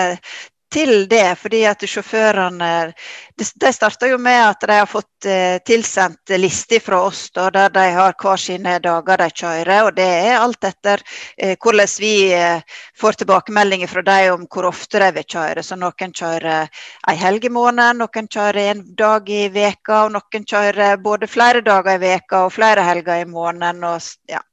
til 0.71 1.07
det, 1.09 1.35
fordi 1.39 1.63
at 1.67 1.83
sjåførene 1.87 2.71
De 3.41 3.71
starta 3.73 4.07
jo 4.07 4.17
med 4.21 4.37
at 4.37 4.63
de 4.67 4.75
har 4.77 4.89
fått 4.89 5.25
eh, 5.25 5.57
tilsendt 5.65 6.29
liste 6.37 6.77
fra 6.83 6.99
oss 7.07 7.23
da, 7.33 7.47
der 7.49 7.71
de 7.73 7.85
har 7.95 8.13
hver 8.21 8.37
sine 8.37 8.75
dager 8.83 9.17
de 9.17 9.29
kjører. 9.41 9.87
og 9.87 9.95
Det 9.97 10.05
er 10.05 10.37
alt 10.37 10.63
etter 10.63 11.01
eh, 11.37 11.55
hvordan 11.57 11.89
vi 11.99 12.13
eh, 12.37 12.61
får 13.01 13.17
tilbakemeldinger 13.21 13.89
fra 13.89 14.05
dem 14.05 14.35
om 14.35 14.45
hvor 14.45 14.69
ofte 14.69 15.01
de 15.01 15.09
vil 15.17 15.25
kjøre. 15.35 15.63
Så 15.63 15.79
Noen 15.81 16.13
kjører 16.13 16.69
en 17.09 17.17
helg 17.23 17.49
i 17.49 17.53
måneden, 17.55 18.03
noen 18.03 18.29
kjører 18.29 18.61
en 18.75 18.85
dag 18.95 19.29
i 19.29 19.47
veka, 19.49 20.05
og 20.05 20.15
noen 20.19 20.45
kjører 20.45 21.01
både 21.01 21.27
flere 21.27 21.65
dager 21.65 21.97
i 21.97 22.05
veka 22.05 22.45
og 22.45 22.55
flere 22.59 22.85
helger 22.85 23.25
i 23.25 23.29
måneden. 23.29 23.83
Og, 23.89 24.13
ja. 24.29 24.43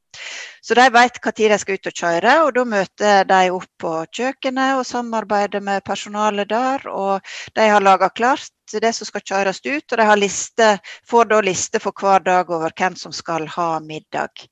Så 0.63 0.75
de 0.77 0.85
vet 0.93 1.19
når 1.25 1.37
de 1.39 1.59
skal 1.63 1.79
ut 1.79 1.91
og 1.91 1.97
kjøre, 2.03 2.35
og 2.45 2.53
da 2.57 2.65
møter 2.69 3.25
de 3.29 3.41
opp 3.55 3.71
på 3.81 3.95
kjøkkenet 4.19 4.77
og 4.77 4.87
samarbeider 4.89 5.65
med 5.65 5.85
personalet 5.87 6.51
der. 6.51 6.87
Og 6.91 7.21
de 7.57 7.69
har 7.73 7.85
laga 7.85 8.11
klart 8.11 8.51
det 8.77 8.93
som 8.93 9.09
skal 9.09 9.23
kjøres 9.25 9.61
ut, 9.65 9.93
og 9.93 10.01
de 10.01 10.17
liste, 10.21 10.69
får 11.09 11.31
da 11.31 11.41
liste 11.45 11.81
for 11.83 11.97
hver 11.97 12.25
dag 12.27 12.51
over 12.53 12.75
hvem 12.77 12.97
som 12.97 13.15
skal 13.15 13.47
ha 13.55 13.69
middag. 13.81 14.45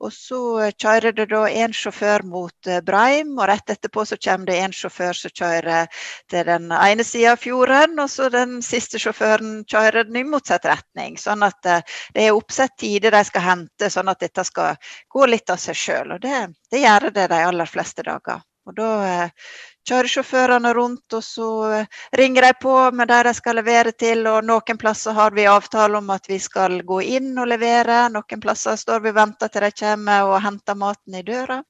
Og 0.00 0.12
så 0.14 0.70
kjører 0.70 1.16
det 1.16 1.26
da 1.32 1.42
én 1.48 1.74
sjåfør 1.74 2.24
mot 2.28 2.70
eh, 2.70 2.82
Breim, 2.84 3.34
og 3.38 3.48
rett 3.50 3.74
etterpå 3.74 4.06
så 4.06 4.18
kommer 4.20 4.50
det 4.50 4.60
en 4.62 4.76
sjåfør 4.76 5.18
som 5.18 5.34
kjører 5.34 5.90
til 6.30 6.46
den 6.48 6.70
ene 6.76 7.06
sida 7.06 7.34
av 7.34 7.42
fjorden, 7.42 7.98
og 8.02 8.10
så 8.12 8.30
den 8.32 8.60
siste 8.64 9.00
sjåføren 9.02 9.62
kjører 9.70 10.08
den 10.08 10.22
i 10.22 10.26
motsatt 10.28 10.68
retning. 10.70 11.18
Sånn 11.20 11.44
at 11.46 11.70
eh, 11.70 11.84
det 12.14 12.28
er 12.28 12.38
oppsett 12.38 12.76
tider 12.80 13.14
de 13.14 13.24
skal 13.26 13.48
hente, 13.48 13.90
sånn 13.90 14.12
at 14.12 14.22
dette 14.22 14.46
skal 14.46 14.78
gå 15.10 15.26
litt 15.30 15.50
av 15.50 15.62
seg 15.62 15.78
sjøl. 15.78 16.16
Og 16.16 16.24
det, 16.24 16.46
det 16.70 16.84
gjør 16.84 17.10
det 17.10 17.30
de 17.32 17.44
aller 17.50 17.70
fleste 17.70 18.06
dager. 18.06 18.42
Og 18.64 18.76
da 18.78 18.90
eh, 19.04 19.48
kjører 19.88 20.10
sjåførene 20.10 20.72
rundt, 20.76 21.16
og 21.16 21.24
så 21.24 21.48
eh, 21.78 22.00
ringer 22.18 22.48
de 22.48 22.52
på 22.62 22.74
med 22.96 23.08
der 23.12 23.28
de 23.28 23.34
skal 23.36 23.58
levere 23.60 23.92
til. 23.92 24.26
Og 24.30 24.44
noen 24.46 24.80
plasser 24.80 25.16
har 25.16 25.36
vi 25.36 25.46
avtale 25.50 26.00
om 26.00 26.10
at 26.14 26.28
vi 26.30 26.38
skal 26.42 26.80
gå 26.86 27.00
inn 27.18 27.32
og 27.38 27.48
levere. 27.52 28.04
Noen 28.14 28.42
plasser 28.42 28.80
står 28.80 29.04
vi 29.04 29.12
og 29.14 29.18
venter 29.20 29.52
til 29.52 29.66
de 29.66 29.72
kommer 29.84 30.30
og 30.32 30.42
henter 30.44 30.78
maten 30.80 31.20
i 31.20 31.24
døra. 31.26 31.62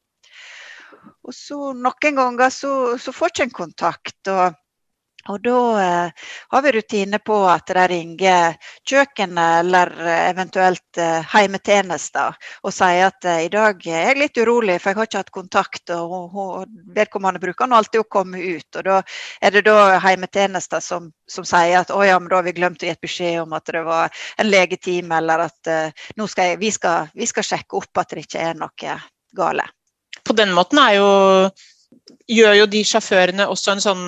Og 1.24 1.34
så 1.36 1.72
noen 1.76 2.20
ganger 2.20 2.52
så, 2.52 2.74
så 3.00 3.12
får 3.12 3.32
ikke 3.32 3.48
en 3.48 3.58
kontakt. 3.62 4.20
og 4.28 4.60
og 5.32 5.40
da 5.40 5.58
eh, 5.80 6.30
har 6.52 6.62
vi 6.62 6.72
rutine 6.72 7.18
på 7.24 7.36
at 7.48 7.70
de 7.72 7.84
ringer 7.88 8.56
kjøkkenet 8.84 9.60
eller 9.62 9.92
eventuelt 10.14 11.00
eh, 11.00 11.24
heimetjenester 11.32 12.36
og 12.62 12.74
sier 12.74 13.08
at 13.08 13.28
eh, 13.28 13.44
i 13.46 13.50
dag 13.52 13.80
er 13.88 14.10
jeg 14.10 14.20
litt 14.20 14.40
urolig, 14.42 14.76
for 14.82 14.92
jeg 14.92 14.98
har 14.98 15.08
ikke 15.08 15.22
hatt 15.22 15.34
kontakt. 15.38 15.94
Og, 15.96 16.36
og 16.36 16.94
vedkommende 16.96 17.40
bruker 17.40 17.70
nå 17.70 17.80
alltid 17.80 18.02
å 18.02 18.08
komme 18.16 18.40
ut. 18.40 18.68
Og 18.80 18.86
da 18.86 19.00
er 19.40 19.56
det 19.56 19.64
da 19.68 19.98
heimetjenester 20.04 20.84
som, 20.84 21.10
som 21.30 21.48
sier 21.48 21.80
at 21.80 21.92
å 21.94 22.02
ja, 22.04 22.20
men 22.20 22.28
da 22.28 22.42
har 22.42 22.48
vi 22.48 22.56
glemt 22.58 22.84
å 22.84 22.90
gi 22.90 22.96
beskjed 23.00 23.40
om 23.46 23.56
at 23.56 23.72
det 23.72 23.84
var 23.86 24.24
en 24.36 24.50
legetime, 24.50 25.22
eller 25.22 25.48
at 25.48 25.72
eh, 25.72 26.08
nå 26.20 26.28
skal 26.28 26.52
jeg, 26.52 26.62
vi, 26.62 26.72
skal, 26.74 27.12
vi 27.16 27.28
skal 27.30 27.48
sjekke 27.54 27.80
opp 27.80 28.04
at 28.04 28.12
det 28.12 28.26
ikke 28.28 28.48
er 28.50 28.58
noe 28.60 28.98
gale. 29.34 29.70
På 30.24 30.36
den 30.36 30.52
måten 30.56 30.80
er 30.84 30.98
jo 31.00 31.08
gjør 32.28 32.58
jo 32.58 32.66
de 32.68 32.80
sjåførene 32.84 33.46
også 33.48 33.74
en 33.74 33.82
sånn 33.82 34.02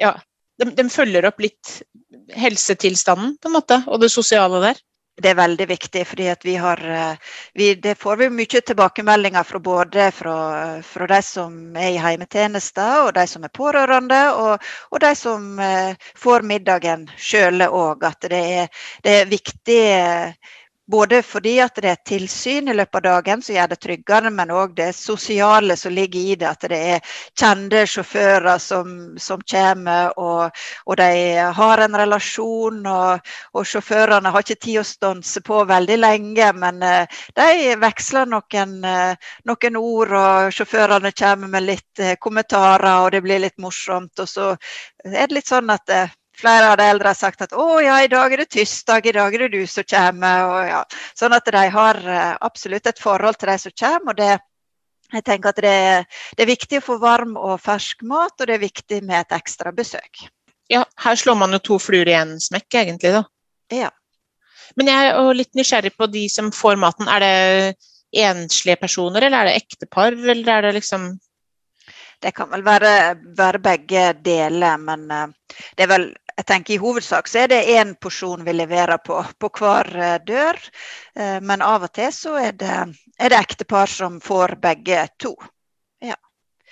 ja, 0.00 0.10
de, 0.60 0.70
de, 0.76 0.86
følger 0.92 1.26
opp 1.28 1.40
litt 1.42 1.80
helsetilstanden 2.36 3.36
på 3.40 3.50
en 3.50 3.58
måte, 3.58 3.82
og 3.88 4.02
det 4.02 4.12
sosiale 4.12 4.62
der? 4.62 4.80
Det 5.20 5.34
er 5.34 5.36
veldig 5.36 5.66
viktig, 5.68 6.02
fordi 6.08 6.28
vi 6.44 6.54
eh, 6.56 7.32
vi, 7.52 7.74
det 7.74 7.98
får 7.98 8.16
vi 8.16 8.28
mye 8.32 8.60
tilbakemeldinger 8.64 9.44
fra 9.44 9.58
både 9.60 10.06
fra, 10.16 10.36
fra 10.82 11.08
de 11.10 11.18
som 11.22 11.76
er 11.76 11.90
i 11.90 11.98
heimetjenester, 12.00 13.02
og 13.04 13.12
de 13.18 13.26
som 13.28 13.44
er 13.44 13.52
pårørende, 13.52 14.20
og, 14.32 14.70
og 14.90 15.00
de 15.00 15.12
som 15.14 15.58
eh, 15.60 15.92
får 16.16 16.46
middagen 16.46 17.04
sjøl 17.18 17.60
òg. 17.68 18.06
At 18.08 18.30
det 18.32 18.40
er, 18.62 18.86
det 19.04 19.18
er 19.18 19.28
viktig 19.28 19.80
eh, 19.90 20.56
både 20.90 21.22
fordi 21.22 21.54
at 21.62 21.78
det 21.82 21.90
er 21.90 22.00
tilsyn 22.06 22.68
i 22.68 22.74
løpet 22.74 22.98
av 22.98 23.04
dagen 23.06 23.42
som 23.42 23.54
gjør 23.54 23.70
det 23.70 23.78
tryggere, 23.84 24.30
men 24.34 24.52
òg 24.54 24.74
det 24.78 24.90
sosiale 24.96 25.76
som 25.78 25.94
ligger 25.94 26.20
i 26.20 26.36
det. 26.40 26.48
At 26.50 26.66
det 26.72 26.80
er 26.94 27.12
kjente 27.38 27.84
sjåfører 27.86 28.58
som, 28.62 28.92
som 29.18 29.42
kommer, 29.52 30.12
og, 30.18 30.60
og, 30.86 30.96
de 31.00 31.10
har 31.60 31.84
en 31.84 31.98
relasjon. 32.02 32.82
Og, 32.86 33.32
og 33.54 33.66
sjåførene 33.72 34.34
har 34.34 34.46
ikke 34.46 34.60
tid 34.66 34.80
å 34.82 34.86
stanse 34.86 35.42
på 35.46 35.62
veldig 35.70 35.98
lenge, 36.00 36.52
men 36.58 36.82
uh, 36.82 37.20
de 37.38 37.74
veksler 37.80 38.30
noen, 38.30 38.78
uh, 38.84 39.34
noen, 39.48 39.80
ord, 39.80 40.16
og 40.20 40.54
sjåførene 40.54 41.14
kommer 41.16 41.54
med 41.54 41.68
litt 41.68 42.02
uh, 42.02 42.16
kommentarer, 42.20 43.04
og 43.04 43.12
det 43.14 43.22
blir 43.26 43.44
litt 43.46 43.58
morsomt. 43.62 44.18
Og 44.18 44.28
så 44.28 44.54
er 45.06 45.28
det 45.28 45.38
litt 45.38 45.50
sånn 45.50 45.70
at 45.72 45.98
Flere 46.40 46.70
av 46.72 46.78
de 46.80 46.86
eldre 46.88 47.10
har 47.12 47.18
sagt 47.18 47.42
at 47.44 47.52
å 47.52 47.80
ja, 47.84 47.98
i 48.00 48.08
dag 48.08 48.32
er 48.32 48.42
det 48.42 48.52
tirsdag, 48.54 49.06
i 49.06 49.12
dag 49.12 49.34
er 49.34 49.44
det 49.44 49.50
du 49.58 49.66
som 49.68 49.84
kommer. 49.84 50.44
Og, 50.48 50.60
ja. 50.70 50.84
Sånn 51.18 51.36
at 51.36 51.50
de 51.52 51.64
har 51.74 52.00
eh, 52.00 52.36
absolutt 52.40 52.88
et 52.88 53.02
forhold 53.02 53.36
til 53.40 53.52
de 53.52 53.58
som 53.60 53.76
kommer. 53.82 54.14
og 54.14 54.22
det 54.22 54.38
jeg 55.10 55.24
tenker 55.26 55.50
at 55.50 55.62
det 55.62 55.70
er, 55.70 56.04
det 56.36 56.44
er, 56.44 56.50
viktig 56.52 56.78
å 56.78 56.84
få 56.84 56.96
varm 57.02 57.32
og 57.38 57.58
fersk 57.62 58.04
mat, 58.06 58.36
og 58.38 58.46
det 58.46 58.56
er 58.56 58.62
viktig 58.62 59.00
med 59.02 59.24
et 59.24 59.34
ekstra 59.40 59.72
besøk. 59.74 60.22
Ja, 60.70 60.84
her 61.02 61.18
slår 61.18 61.38
man 61.40 61.56
jo 61.56 61.58
to 61.66 61.78
fluer 61.82 62.08
i 62.08 62.14
en 62.14 62.36
smekk, 62.42 62.68
egentlig, 62.78 63.10
da. 63.16 63.24
Ja. 63.74 63.90
Men 64.78 64.90
jeg 64.92 65.08
er 65.10 65.34
litt 65.34 65.56
nysgjerrig 65.58 65.96
på 65.98 66.06
de 66.12 66.28
som 66.30 66.52
får 66.54 66.78
maten. 66.78 67.10
Er 67.10 67.24
det 67.24 68.22
enslige 68.22 68.78
personer, 68.78 69.26
eller 69.26 69.42
er 69.42 69.50
det 69.50 69.64
ektepar, 69.64 70.14
eller 70.14 70.52
er 70.56 70.68
det 70.68 70.78
liksom 70.78 71.10
Det 72.20 72.34
kan 72.36 72.50
vel 72.52 72.60
være, 72.60 73.14
være 73.32 73.58
begge 73.64 74.00
deler, 74.20 74.76
men 74.76 75.06
uh, 75.08 75.54
det 75.72 75.86
er 75.86 75.88
vel 75.88 76.02
jeg 76.40 76.46
tenker 76.48 76.74
I 76.74 76.80
hovedsak 76.80 77.28
så 77.28 77.42
er 77.42 77.52
det 77.52 77.60
én 77.74 77.94
porsjon 78.00 78.44
vi 78.46 78.54
leverer 78.56 79.00
på, 79.04 79.20
på 79.38 79.50
hver 79.58 79.88
eh, 79.92 80.18
dør. 80.24 80.58
Eh, 81.14 81.38
men 81.44 81.64
av 81.64 81.84
og 81.84 81.92
til 81.96 82.12
så 82.16 82.36
er 82.40 82.54
det, 82.56 82.76
er 83.20 83.32
det 83.32 83.40
ektepar 83.40 83.90
som 83.90 84.20
får 84.24 84.56
begge 84.62 85.04
to. 85.20 85.34
Ja. 86.00 86.16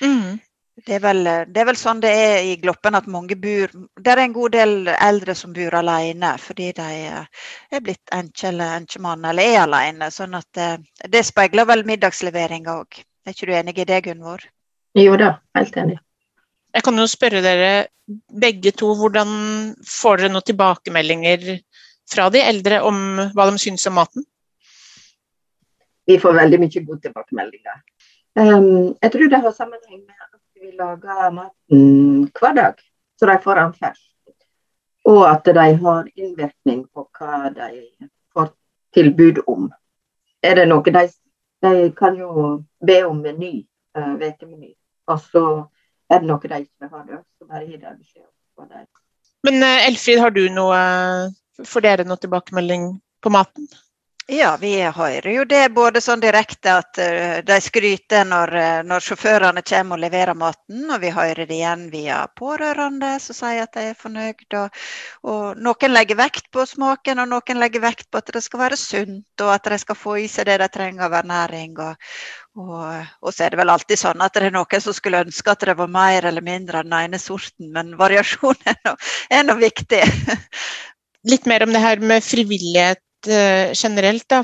Mm. 0.00 0.38
Det, 0.78 0.94
er 0.96 1.02
vel, 1.04 1.20
det, 1.26 1.60
er 1.60 1.68
vel, 1.68 1.76
sånn 1.76 2.00
det 2.00 2.14
er 2.14 2.48
i 2.48 2.56
Gloppen 2.62 2.94
at 2.94 3.08
mange 3.10 3.34
bor 3.34 3.72
Det 3.98 4.12
er 4.12 4.20
en 4.22 4.36
god 4.36 4.54
del 4.54 4.92
eldre 4.94 5.34
som 5.34 5.50
bor 5.52 5.74
alene 5.74 6.30
fordi 6.38 6.70
de 6.78 6.88
eh, 7.10 7.46
er 7.74 7.84
blitt 7.84 8.14
enke 8.14 8.48
eller 8.52 8.78
enkemann 8.78 9.28
eller 9.28 9.52
er 9.52 9.62
alene. 9.66 10.08
Sånn 10.14 10.38
at 10.38 10.48
det, 10.56 10.70
det 11.04 11.26
speiler 11.28 11.68
vel 11.68 11.84
middagsleveringa 11.84 12.80
òg. 12.80 13.02
Er 13.26 13.36
ikke 13.36 13.50
du 13.50 13.56
enig 13.58 13.80
i 13.82 13.88
det, 13.92 14.04
Gunvor? 14.08 14.48
Jo 14.96 15.18
da, 15.20 15.34
helt 15.58 15.76
enig. 15.76 16.00
Jeg 16.74 16.84
kan 16.84 17.00
jo 17.00 17.06
spørre 17.08 17.40
dere 17.44 17.70
begge 18.40 18.72
to, 18.76 18.92
hvordan 18.96 19.30
får 19.84 20.22
dere 20.22 20.32
noen 20.32 20.46
tilbakemeldinger 20.48 21.46
fra 22.08 22.28
de 22.32 22.42
eldre 22.44 22.80
om 22.88 22.98
hva 23.36 23.48
de 23.48 23.60
syns 23.60 23.86
om 23.88 23.96
maten? 24.00 24.24
Vi 26.08 26.16
får 26.20 26.36
veldig 26.38 26.60
mye 26.62 26.82
gode 26.86 27.00
tilbakemeldinger. 27.04 27.80
Um, 28.38 28.94
jeg 29.02 29.12
tror 29.12 29.32
det 29.32 29.40
har 29.44 29.56
sammenheng 29.56 30.04
med 30.04 30.14
at 30.24 30.40
vi 30.60 30.70
lager 30.78 31.32
maten 31.36 32.28
hver 32.38 32.54
dag, 32.56 32.84
så 33.18 33.28
de 33.28 33.36
får 33.44 33.60
den 33.60 33.74
fersk. 33.80 34.04
Og 35.08 35.24
at 35.28 35.44
de 35.44 35.66
har 35.82 36.08
innvirkning 36.14 36.84
på 36.94 37.04
hva 37.18 37.50
de 37.56 37.82
får 38.36 38.52
tilbud 38.96 39.42
om. 39.48 39.68
Er 40.44 40.60
det 40.60 40.68
noe 40.68 40.94
de, 40.96 41.04
de 41.64 41.90
kan 41.96 42.16
jo 42.16 42.62
be 42.86 43.00
om 43.08 43.20
meny, 43.24 43.66
ukemeny. 43.96 44.72
Uh, 44.72 45.12
og 45.12 45.20
så 45.24 45.44
er 46.08 46.22
det 46.22 46.28
noe 46.30 46.40
de 46.42 46.60
ikke 46.64 46.86
vil 46.86 46.92
ha, 46.94 47.20
så 47.38 47.50
bare 47.50 47.66
gi 47.66 47.76
dem 47.82 47.98
beskjed. 47.98 48.86
Men 49.46 49.62
Elfrid, 49.62 50.18
har 50.18 50.32
du 50.34 50.44
noe 50.50 50.78
for 51.66 51.84
dere 51.84 52.06
noe 52.06 52.20
tilbakemelding 52.20 52.90
på 53.22 53.32
maten? 53.34 53.68
Ja, 54.30 54.58
vi 54.60 54.82
hører 54.82 55.30
jo 55.32 55.44
det 55.48 55.70
både 55.72 56.02
sånn 56.04 56.20
direkte 56.20 56.74
at 56.82 56.98
uh, 57.00 57.38
de 57.48 57.54
skryter 57.64 58.26
når, 58.28 58.50
uh, 58.52 58.80
når, 58.84 59.00
sjåførene 59.06 59.62
kommer 59.64 59.96
og 59.96 60.02
leverer 60.02 60.36
maten, 60.36 60.82
og 60.92 61.00
vi 61.00 61.12
hører 61.16 61.48
det 61.48 61.56
igjen 61.56 61.86
via 61.88 62.18
pårørende 62.36 63.14
som 63.24 63.38
sier 63.38 63.62
at 63.62 63.72
de 63.78 63.86
er 63.88 63.96
fornøyd. 63.96 64.44
Og, 64.60 64.82
og, 65.32 65.62
noen 65.64 65.94
legger 65.96 66.20
vekt 66.20 66.50
på 66.52 66.66
smaken, 66.68 67.24
og 67.24 67.32
noen 67.32 67.62
legger 67.62 67.86
vekt 67.86 68.10
på 68.12 68.20
at 68.20 68.28
det 68.36 68.44
skal 68.44 68.62
være 68.66 68.80
sunt, 68.82 69.46
og 69.46 69.54
at 69.54 69.72
de 69.72 69.80
skal 69.80 70.00
få 70.02 70.18
i 70.20 70.28
seg 70.28 70.50
det 70.52 70.58
de 70.60 70.68
trenger 70.76 71.08
av 71.08 71.18
ernæring. 71.22 71.80
Og, 71.88 72.12
og, 72.60 72.84
og, 73.24 73.32
så 73.32 73.48
er 73.48 73.56
det 73.56 73.62
vel 73.64 73.72
alltid 73.78 74.04
sånn 74.04 74.28
at 74.28 74.36
det 74.36 74.52
er 74.52 74.56
noen 74.60 74.86
som 74.90 75.00
skulle 75.00 75.24
ønske 75.24 75.56
at 75.56 75.68
det 75.72 75.80
var 75.80 75.96
mer 75.96 76.28
eller 76.28 76.44
mindre 76.44 76.84
av 76.84 76.90
den 76.90 77.00
ene 77.00 77.24
sorten, 77.24 77.72
men 77.72 77.96
variasjon 77.96 78.60
er 78.76 79.48
nå, 79.48 79.56
viktig. 79.64 80.04
Litt 81.32 81.48
mer 81.48 81.64
om 81.64 81.72
det 81.72 81.80
her 81.80 82.04
med 82.04 82.20
frivillighet 82.20 83.00
Eh, 83.07 83.07
generelt, 83.26 84.28
da. 84.28 84.42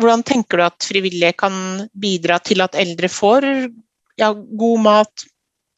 Hvordan 0.00 0.22
tenker 0.26 0.58
du 0.58 0.64
at 0.66 0.84
frivillige 0.84 1.32
kan 1.38 1.86
bidra 1.94 2.38
til 2.44 2.60
at 2.60 2.74
eldre 2.74 3.08
får 3.08 3.46
ja, 4.20 4.32
god 4.34 4.80
mat, 4.84 5.24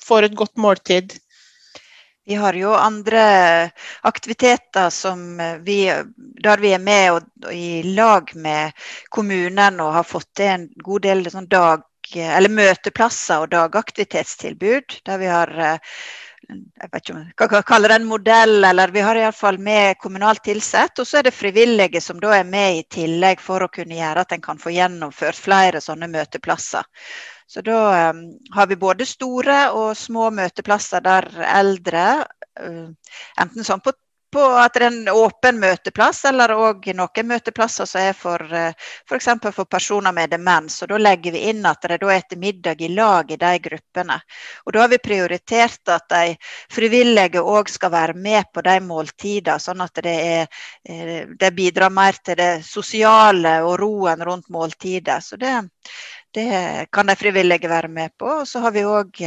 får 0.03 0.27
et 0.27 0.37
godt 0.37 0.57
måltid? 0.57 1.15
Vi 2.27 2.35
har 2.35 2.57
jo 2.59 2.73
andre 2.75 3.23
aktiviteter 4.03 4.91
vi, 5.63 5.77
der 6.43 6.59
vi 6.59 6.73
er 6.75 6.83
med 6.83 7.11
og, 7.13 7.29
og 7.45 7.53
i 7.55 7.83
lag 7.95 8.33
med 8.35 8.73
kommunen 9.15 9.79
og 9.81 9.93
har 9.95 10.09
fått 10.09 10.33
til 10.35 10.51
en 10.51 10.65
god 10.83 11.07
del 11.07 11.23
sånn 11.31 11.47
dag, 11.47 11.85
møteplasser 12.51 13.45
og 13.45 13.53
dagaktivitetstilbud. 13.55 14.99
Der 15.07 15.23
vi 15.23 15.31
har 15.31 15.79
jeg 16.47 16.91
vet 16.93 17.03
ikke 17.03 17.15
om 17.15 17.23
jeg 17.23 17.51
kan 17.51 17.65
kalle 17.67 17.89
det 17.91 17.97
en 17.99 18.09
modell, 18.09 18.57
eller 18.69 18.93
vi 18.95 19.03
har 19.03 19.19
iallfall 19.19 19.59
med 19.63 19.99
kommunalt 20.03 20.45
tilsett. 20.47 20.99
Og 21.03 21.09
så 21.09 21.21
er 21.21 21.27
det 21.27 21.35
frivillige 21.35 22.03
som 22.05 22.21
da 22.23 22.35
er 22.37 22.47
med 22.49 22.81
i 22.81 22.85
tillegg 22.99 23.43
for 23.43 23.65
å 23.65 23.71
kunne 23.73 23.99
gjøre 23.99 24.23
at 24.23 24.35
en 24.37 24.45
kan 24.45 24.61
få 24.63 24.75
gjennomført 24.77 25.41
flere 25.41 25.83
sånne 25.83 26.09
møteplasser. 26.13 26.87
Så 27.47 27.63
da 27.67 28.11
um, 28.11 28.23
har 28.55 28.67
vi 28.71 28.79
både 28.79 29.07
store 29.07 29.59
og 29.75 29.95
små 29.99 30.31
møteplasser 30.35 31.05
der 31.05 31.29
eldre, 31.47 32.07
uh, 32.63 33.15
enten 33.43 33.67
sånn 33.67 33.83
på 33.83 33.95
på 34.37 34.45
at 34.61 34.75
det 34.77 34.85
er 34.85 34.91
en 34.91 35.09
åpen 35.09 35.57
møteplass, 35.61 36.19
eller 36.29 36.53
òg 36.53 36.91
noen 36.99 37.29
møteplasser 37.31 37.89
som 37.89 38.03
er 38.03 38.17
for 38.17 38.43
f.eks. 38.45 39.29
For, 39.41 39.55
for 39.57 39.69
personer 39.71 40.13
med 40.13 40.35
demens. 40.35 40.83
og 40.83 40.91
Da 40.93 40.99
legger 41.01 41.33
vi 41.33 41.47
inn 41.51 41.65
at 41.69 41.87
det 41.89 41.97
er 41.97 42.13
etter 42.17 42.41
middag 42.41 42.83
i 42.85 42.91
lag 42.93 43.33
i 43.33 43.39
de 43.41 43.53
gruppene. 43.65 44.19
Og 44.67 44.77
Da 44.77 44.85
har 44.85 44.93
vi 44.93 45.01
prioritert 45.09 45.93
at 45.95 46.09
de 46.13 46.37
frivillige 46.73 47.41
òg 47.41 47.73
skal 47.73 47.95
være 47.97 48.17
med 48.29 48.53
på 48.53 48.65
de 48.67 48.77
måltidene, 48.85 49.63
sånn 49.63 49.85
at 49.87 50.05
det, 50.05 50.17
er, 50.37 50.63
eh, 50.85 51.25
det, 51.33 51.53
bidrar 51.57 51.91
mer 51.91 52.21
til 52.25 52.37
det 52.37 52.53
sosiale 52.67 53.63
og 53.65 53.79
roen 53.81 54.25
rundt 54.27 54.51
måltidet. 54.53 55.23
Så 55.25 55.41
det, 55.41 55.55
det 56.35 56.89
kan 56.93 57.09
de 57.09 57.17
frivillige 57.17 57.73
være 57.73 57.89
med 57.89 58.13
på. 58.19 58.43
Og 58.43 58.49
så 58.49 58.61
har 58.67 58.77
vi 58.77 58.85
òg 58.85 59.25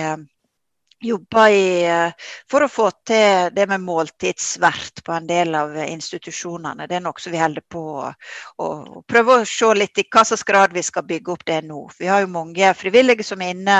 jobba 1.01 1.49
eh, 1.49 2.11
for 2.49 2.65
å 2.65 2.69
få 2.71 2.89
til 3.07 3.53
det 3.55 3.65
med 3.71 3.83
måltidsvert 3.85 5.01
på 5.05 5.13
en 5.15 5.27
del 5.29 5.55
av 5.55 5.75
institusjonene. 5.85 6.87
Det 6.89 6.97
er 6.97 7.03
noe 7.05 7.23
som 7.23 7.33
vi 7.33 7.39
holder 7.39 7.63
på 7.71 7.83
å 8.03 8.69
prøve 9.07 9.37
å 9.39 9.47
se 9.47 9.69
litt 9.77 10.01
i 10.01 10.05
hva 10.11 10.25
slags 10.27 10.43
grad 10.47 10.75
vi 10.75 10.83
skal 10.83 11.07
bygge 11.07 11.33
opp 11.33 11.45
det 11.47 11.61
nå. 11.67 11.85
Vi 11.99 12.09
har 12.11 12.23
jo 12.23 12.31
mange 12.33 12.73
frivillige 12.77 13.23
som 13.27 13.41
er 13.41 13.55
inne, 13.55 13.79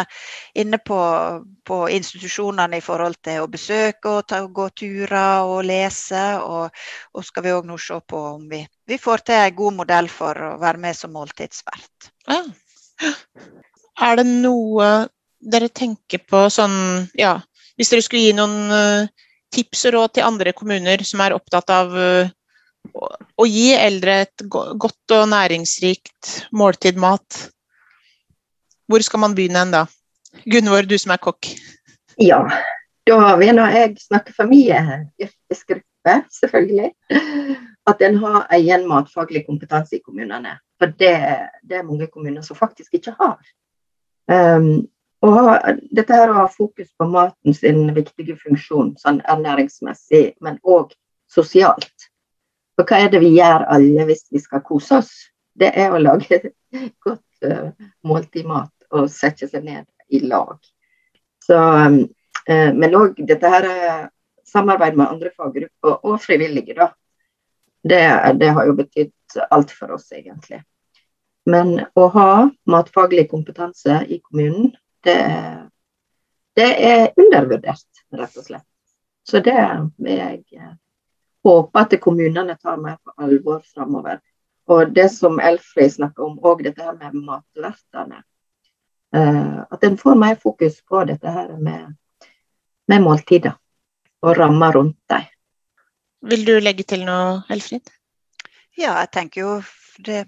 inne 0.55 0.79
på, 0.79 0.99
på, 1.67 1.81
institusjonene 1.99 2.79
i 2.79 2.85
forhold 2.85 3.19
til 3.25 3.43
å 3.43 3.51
besøke 3.51 4.15
og 4.15 4.25
ta, 4.31 4.41
gå 4.45 4.69
turer 4.79 5.43
og 5.43 5.63
lese. 5.67 6.23
Og, 6.39 6.81
og 7.13 7.27
skal 7.27 7.45
vi 7.45 7.55
òg 7.57 7.67
nå 7.67 7.77
se 7.81 7.99
på 8.07 8.23
om 8.33 8.47
vi, 8.49 8.63
vi, 8.88 8.97
får 8.99 9.27
til 9.27 9.43
en 9.43 9.55
god 9.59 9.79
modell 9.83 10.11
for 10.11 10.49
å 10.53 10.57
være 10.61 10.88
med 10.88 10.97
som 10.97 11.15
måltidsvert. 11.15 12.11
Ja. 12.29 12.43
Er 13.99 14.19
det 14.19 14.27
noe 14.27 15.09
dere 15.39 15.69
tenker 15.72 16.22
på 16.27 16.46
sånn 16.51 17.08
Ja, 17.17 17.39
hvis 17.79 17.91
dere 17.93 18.03
skulle 18.05 18.27
gi 18.27 18.36
noen 18.36 18.74
uh, 18.74 19.29
tips 19.55 19.86
og 19.89 19.96
råd 19.96 20.17
til 20.17 20.27
andre 20.27 20.53
kommuner 20.53 21.03
som 21.08 21.24
er 21.24 21.36
opptatt 21.38 21.72
av 21.74 21.96
uh, 21.96 22.31
å 23.39 23.46
gi 23.48 23.72
eldre 23.75 24.22
et 24.25 24.43
godt 24.50 25.15
og 25.15 25.29
næringsrikt 25.31 26.51
måltid 26.55 27.00
mat, 27.00 27.40
hvor 28.90 29.03
skal 29.05 29.24
man 29.24 29.35
begynne 29.37 29.63
hen 29.63 29.74
da? 29.74 29.85
Gunvor, 30.50 30.87
du 30.87 30.96
som 30.98 31.13
er 31.13 31.22
kokk. 31.22 31.51
Ja, 32.22 32.40
da 33.07 33.35
vil 33.40 33.59
jeg 33.59 33.98
snakke 34.01 34.33
for 34.35 34.50
min 34.50 35.09
yrkesgruppe, 35.22 36.16
selvfølgelig. 36.40 36.92
At 37.90 38.01
en 38.05 38.18
har 38.22 38.48
egen 38.57 38.87
matfaglig 38.90 39.46
kompetanse 39.48 39.98
i 39.98 40.03
kommunene. 40.03 40.57
For 40.79 40.92
det, 41.00 41.16
det 41.66 41.79
er 41.79 41.87
mange 41.87 42.07
kommuner 42.07 42.46
som 42.46 42.57
faktisk 42.57 43.00
ikke 43.00 43.16
har. 43.20 43.37
Um, 44.29 44.87
og 45.25 45.82
dette 45.92 46.16
her 46.16 46.32
å 46.32 46.38
ha 46.38 46.46
fokus 46.51 46.88
på 46.98 47.08
maten 47.12 47.55
sin 47.55 47.90
viktige 47.96 48.38
funksjon, 48.40 48.94
sånn 49.01 49.20
ernæringsmessig, 49.27 50.38
men 50.44 50.60
òg 50.64 50.94
sosialt. 51.32 52.08
For 52.79 52.88
hva 52.88 53.01
er 53.03 53.12
det 53.12 53.20
vi 53.20 53.34
gjør 53.36 53.66
alle 53.75 54.05
hvis 54.08 54.29
vi 54.32 54.40
skal 54.40 54.64
kose 54.64 55.01
oss? 55.01 55.12
Det 55.60 55.74
er 55.75 55.92
å 55.92 56.00
lage 56.00 56.29
et 56.38 56.53
godt 57.05 57.44
uh, 57.44 57.74
måltid 58.08 58.48
mat 58.48 58.72
og 58.96 59.12
sette 59.12 59.50
seg 59.51 59.68
ned 59.68 59.86
i 60.08 60.24
lag. 60.24 60.55
Så, 61.44 61.60
uh, 61.60 62.72
men 62.79 62.96
òg 62.96 63.20
dette 63.20 63.51
her 63.51 63.68
samarbeid 64.48 64.96
med 64.98 65.12
andre 65.12 65.34
faggrupper 65.36 66.00
og 66.00 66.20
frivillige, 66.24 66.77
da. 66.79 66.94
Det, 67.84 68.01
det 68.40 68.50
har 68.55 68.68
jo 68.68 68.75
betydd 68.75 69.40
alt 69.51 69.72
for 69.72 69.96
oss, 69.96 70.10
egentlig. 70.16 70.64
Men 71.50 71.79
å 71.96 72.08
ha 72.16 72.32
matfaglig 72.70 73.29
kompetanse 73.32 74.01
i 74.08 74.20
kommunen 74.20 74.74
det, 75.05 75.20
det 76.55 76.70
er 76.90 77.05
undervurdert, 77.20 78.03
rett 78.16 78.38
og 78.38 78.46
slett. 78.46 78.66
Så 79.29 79.42
det 79.46 79.55
vil 80.01 80.18
jeg 80.18 80.42
eh, 80.57 80.74
håpe 81.46 81.83
at 81.83 81.96
kommunene 82.01 82.55
tar 82.57 82.79
mer 82.81 82.98
på 83.03 83.14
alvor 83.22 83.62
framover. 83.74 84.20
Og 84.70 84.94
det 84.94 85.09
som 85.14 85.40
Elfrid 85.42 85.96
snakker 85.96 86.25
om, 86.25 86.38
òg 86.46 86.64
dette 86.66 86.85
her 86.85 86.98
med 86.98 87.18
matvertene. 87.25 88.24
Uh, 89.09 89.66
at 89.74 89.83
en 89.88 89.98
får 89.98 90.18
mer 90.22 90.35
fokus 90.38 90.75
på 90.85 91.01
dette 91.09 91.31
her 91.33 91.55
med, 91.57 91.96
med 92.85 93.01
måltider 93.01 93.55
og 94.22 94.38
rammer 94.38 94.75
rundt 94.77 95.00
dem. 95.09 95.25
Vil 96.29 96.46
du 96.46 96.59
legge 96.62 96.85
til 96.85 97.07
noe, 97.07 97.40
Elfrid? 97.50 97.90
Ja, 98.77 99.00
jeg 99.00 99.09
tenker 99.16 99.42
jo 99.42 99.55
det 100.05 100.27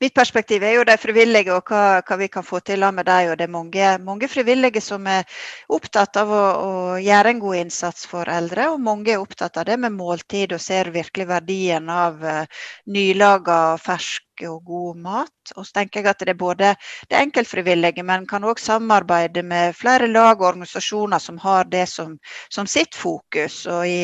Mitt 0.00 0.14
perspektiv 0.14 0.62
er 0.62 0.76
jo 0.76 0.84
de 0.86 0.96
frivillige 1.00 1.54
og 1.54 1.70
hva, 1.70 2.00
hva 2.06 2.18
vi 2.20 2.28
kan 2.32 2.44
få 2.46 2.60
til 2.60 2.84
med 2.94 3.06
dem. 3.08 3.30
Og 3.32 3.38
det 3.38 3.46
er 3.46 3.52
mange, 3.52 3.88
mange 4.04 4.28
frivillige 4.28 4.82
som 4.84 5.06
er 5.10 5.24
opptatt 5.72 6.16
av 6.20 6.30
å, 6.32 6.42
å, 6.66 6.70
gjøre 7.02 7.32
en 7.32 7.40
god 7.42 7.60
innsats 7.62 8.06
for 8.10 8.28
eldre. 8.30 8.68
Og 8.72 8.82
mange 8.82 9.14
er 9.14 9.22
opptatt 9.22 9.56
av 9.56 9.66
det 9.68 9.78
med 9.82 9.96
måltid 9.96 10.54
og 10.56 10.62
ser 10.62 10.92
virkelig 10.94 11.28
verdien 11.30 11.90
av 11.92 12.22
uh, 12.22 12.44
nylaga, 12.92 13.58
fersk 13.82 14.46
og 14.50 14.62
god 14.68 15.02
mat. 15.08 15.54
Og 15.56 15.64
så 15.64 15.80
tenker 15.80 16.02
jeg 16.02 16.12
at 16.12 16.22
det 16.26 16.34
er 16.34 16.40
både 16.40 16.74
det 17.10 17.18
enkeltfrivillige, 17.20 18.04
men 18.06 18.28
kan 18.28 18.44
òg 18.44 18.60
samarbeide 18.62 19.42
med 19.46 19.76
flere 19.78 20.10
lag 20.10 20.36
og 20.40 20.50
organisasjoner 20.52 21.22
som 21.22 21.40
har 21.42 21.68
det 21.72 21.86
som, 21.90 22.16
som 22.52 22.68
sitt 22.70 22.94
fokus. 22.94 23.64
Og 23.70 23.86
i, 23.88 24.00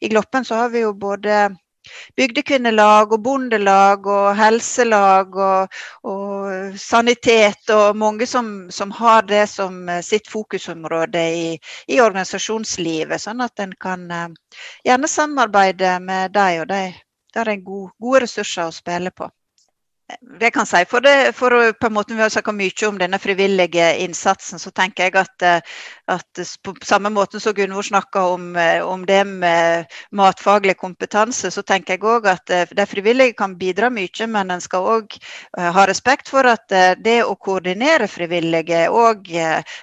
i 0.00 0.12
Gloppen 0.12 0.46
så 0.48 0.62
har 0.62 0.74
vi 0.74 0.86
jo 0.86 0.94
både 0.96 1.48
bygdekvinnelag 2.18 3.12
og 3.16 3.22
bondelag 3.24 4.06
og 4.06 4.28
helselag 4.38 5.36
og, 5.36 5.80
og 6.08 6.78
sanitet 6.80 7.72
og 7.74 7.96
mange 7.96 8.26
som, 8.26 8.68
som, 8.70 8.92
har 8.98 9.26
det 9.28 9.46
som 9.52 9.80
sitt 10.04 10.28
fokusområde 10.30 11.24
i, 11.40 11.48
i 11.88 12.00
organisasjonslivet, 12.04 13.20
sånn 13.22 13.44
at 13.44 13.64
en 13.64 13.74
kan 13.80 14.06
uh, 14.10 14.28
gjerne 14.86 15.10
samarbeide 15.10 15.98
med 16.04 16.36
dem, 16.36 16.62
og 16.62 16.70
de, 16.72 16.84
har 17.38 17.56
gode, 17.62 17.92
gode 18.00 18.24
ressurser 18.26 18.68
å 18.68 18.74
spille 18.74 19.12
på 19.14 19.28
det 20.40 20.50
kan 20.50 20.66
si. 20.66 20.84
For, 20.88 21.00
det, 21.00 21.32
for 21.36 21.72
på 21.72 21.86
en 21.86 21.92
måte 21.92 22.14
Vi 22.14 22.22
har 22.22 22.28
snakka 22.32 22.52
mye 22.52 22.88
om 22.88 22.98
denne 22.98 23.18
frivillige 23.18 23.88
innsatsen. 24.00 24.58
Så 24.58 24.70
tenker 24.70 25.04
jeg 25.04 25.16
at, 25.20 25.64
at 26.08 26.40
på 26.64 26.74
samme 26.84 27.10
måte 27.12 27.40
som 27.40 27.52
Gunvor 27.52 27.84
snakka 27.84 28.22
om, 28.24 28.56
om, 28.84 29.04
det 29.06 29.24
med 29.24 29.84
matfaglig 30.12 30.76
kompetanse, 30.80 31.50
så 31.50 31.62
tenker 31.62 31.96
jeg 31.96 32.04
òg 32.04 32.28
at 32.32 32.54
de 32.76 32.86
frivillige 32.86 33.36
kan 33.36 33.56
bidra 33.58 33.90
mye, 33.92 34.26
men 34.28 34.50
en 34.50 34.64
skal 34.64 34.88
òg 34.96 35.18
ha 35.58 35.84
respekt 35.88 36.32
for 36.32 36.48
at 36.48 36.72
det 37.04 37.18
å 37.24 37.36
koordinere 37.36 38.08
frivillige 38.08 38.84
er 38.86 38.94
òg 38.94 39.28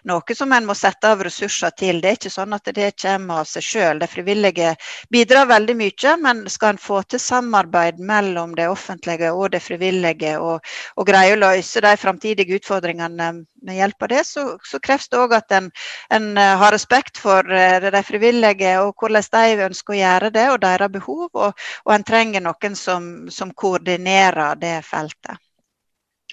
noe 0.10 0.38
som 0.38 0.54
en 0.54 0.66
må 0.66 0.74
sette 0.78 1.10
av 1.10 1.22
ressurser 1.26 1.74
til. 1.78 2.02
Det 2.02 2.10
er 2.10 2.20
ikke 2.20 2.34
sånn 2.34 2.58
at 2.58 2.74
det 2.74 2.92
kommer 3.02 3.44
av 3.44 3.50
seg 3.50 3.66
sjøl. 3.66 4.02
De 4.02 4.10
frivillige 4.10 4.74
bidrar 5.14 5.50
veldig 5.54 5.78
mye, 5.78 6.18
men 6.22 6.44
skal 6.50 6.74
en 6.74 6.82
få 6.82 7.04
til 7.04 7.22
samarbeid 7.22 8.02
mellom 8.02 8.58
det 8.58 8.70
offentlige 8.72 9.32
og 9.34 9.52
det 9.54 9.62
frivillige, 9.62 10.15
og, 10.40 10.64
og 10.96 11.08
greie 11.08 11.36
å 11.36 11.40
løse 11.40 11.84
de 11.84 11.94
framtidige 12.00 12.60
utfordringene 12.60 13.30
med 13.66 13.80
hjelp 13.80 14.06
av 14.06 14.12
det, 14.14 14.24
så, 14.28 14.46
så 14.64 14.80
kreves 14.84 15.10
det 15.10 15.20
òg 15.20 15.34
at 15.38 15.56
en, 15.58 15.72
en, 16.14 16.28
eh, 16.38 16.54
har 16.62 16.74
respekt 16.76 17.20
for 17.22 17.50
eh, 17.52 17.80
de 17.82 18.04
frivillige 18.06 18.76
og 18.84 18.94
hvordan 19.00 19.26
de 19.36 19.66
ønsker 19.70 19.96
å 19.96 20.00
gjøre 20.00 20.32
det, 20.36 20.46
og 20.54 20.62
deres 20.64 20.94
behov. 20.94 21.28
Og, 21.34 21.66
og 21.86 21.96
en 21.96 22.06
trenger 22.08 22.46
noen 22.46 22.78
som, 22.80 23.10
som 23.32 23.52
koordinerer 23.52 24.60
det 24.62 24.78
feltet. 24.88 25.42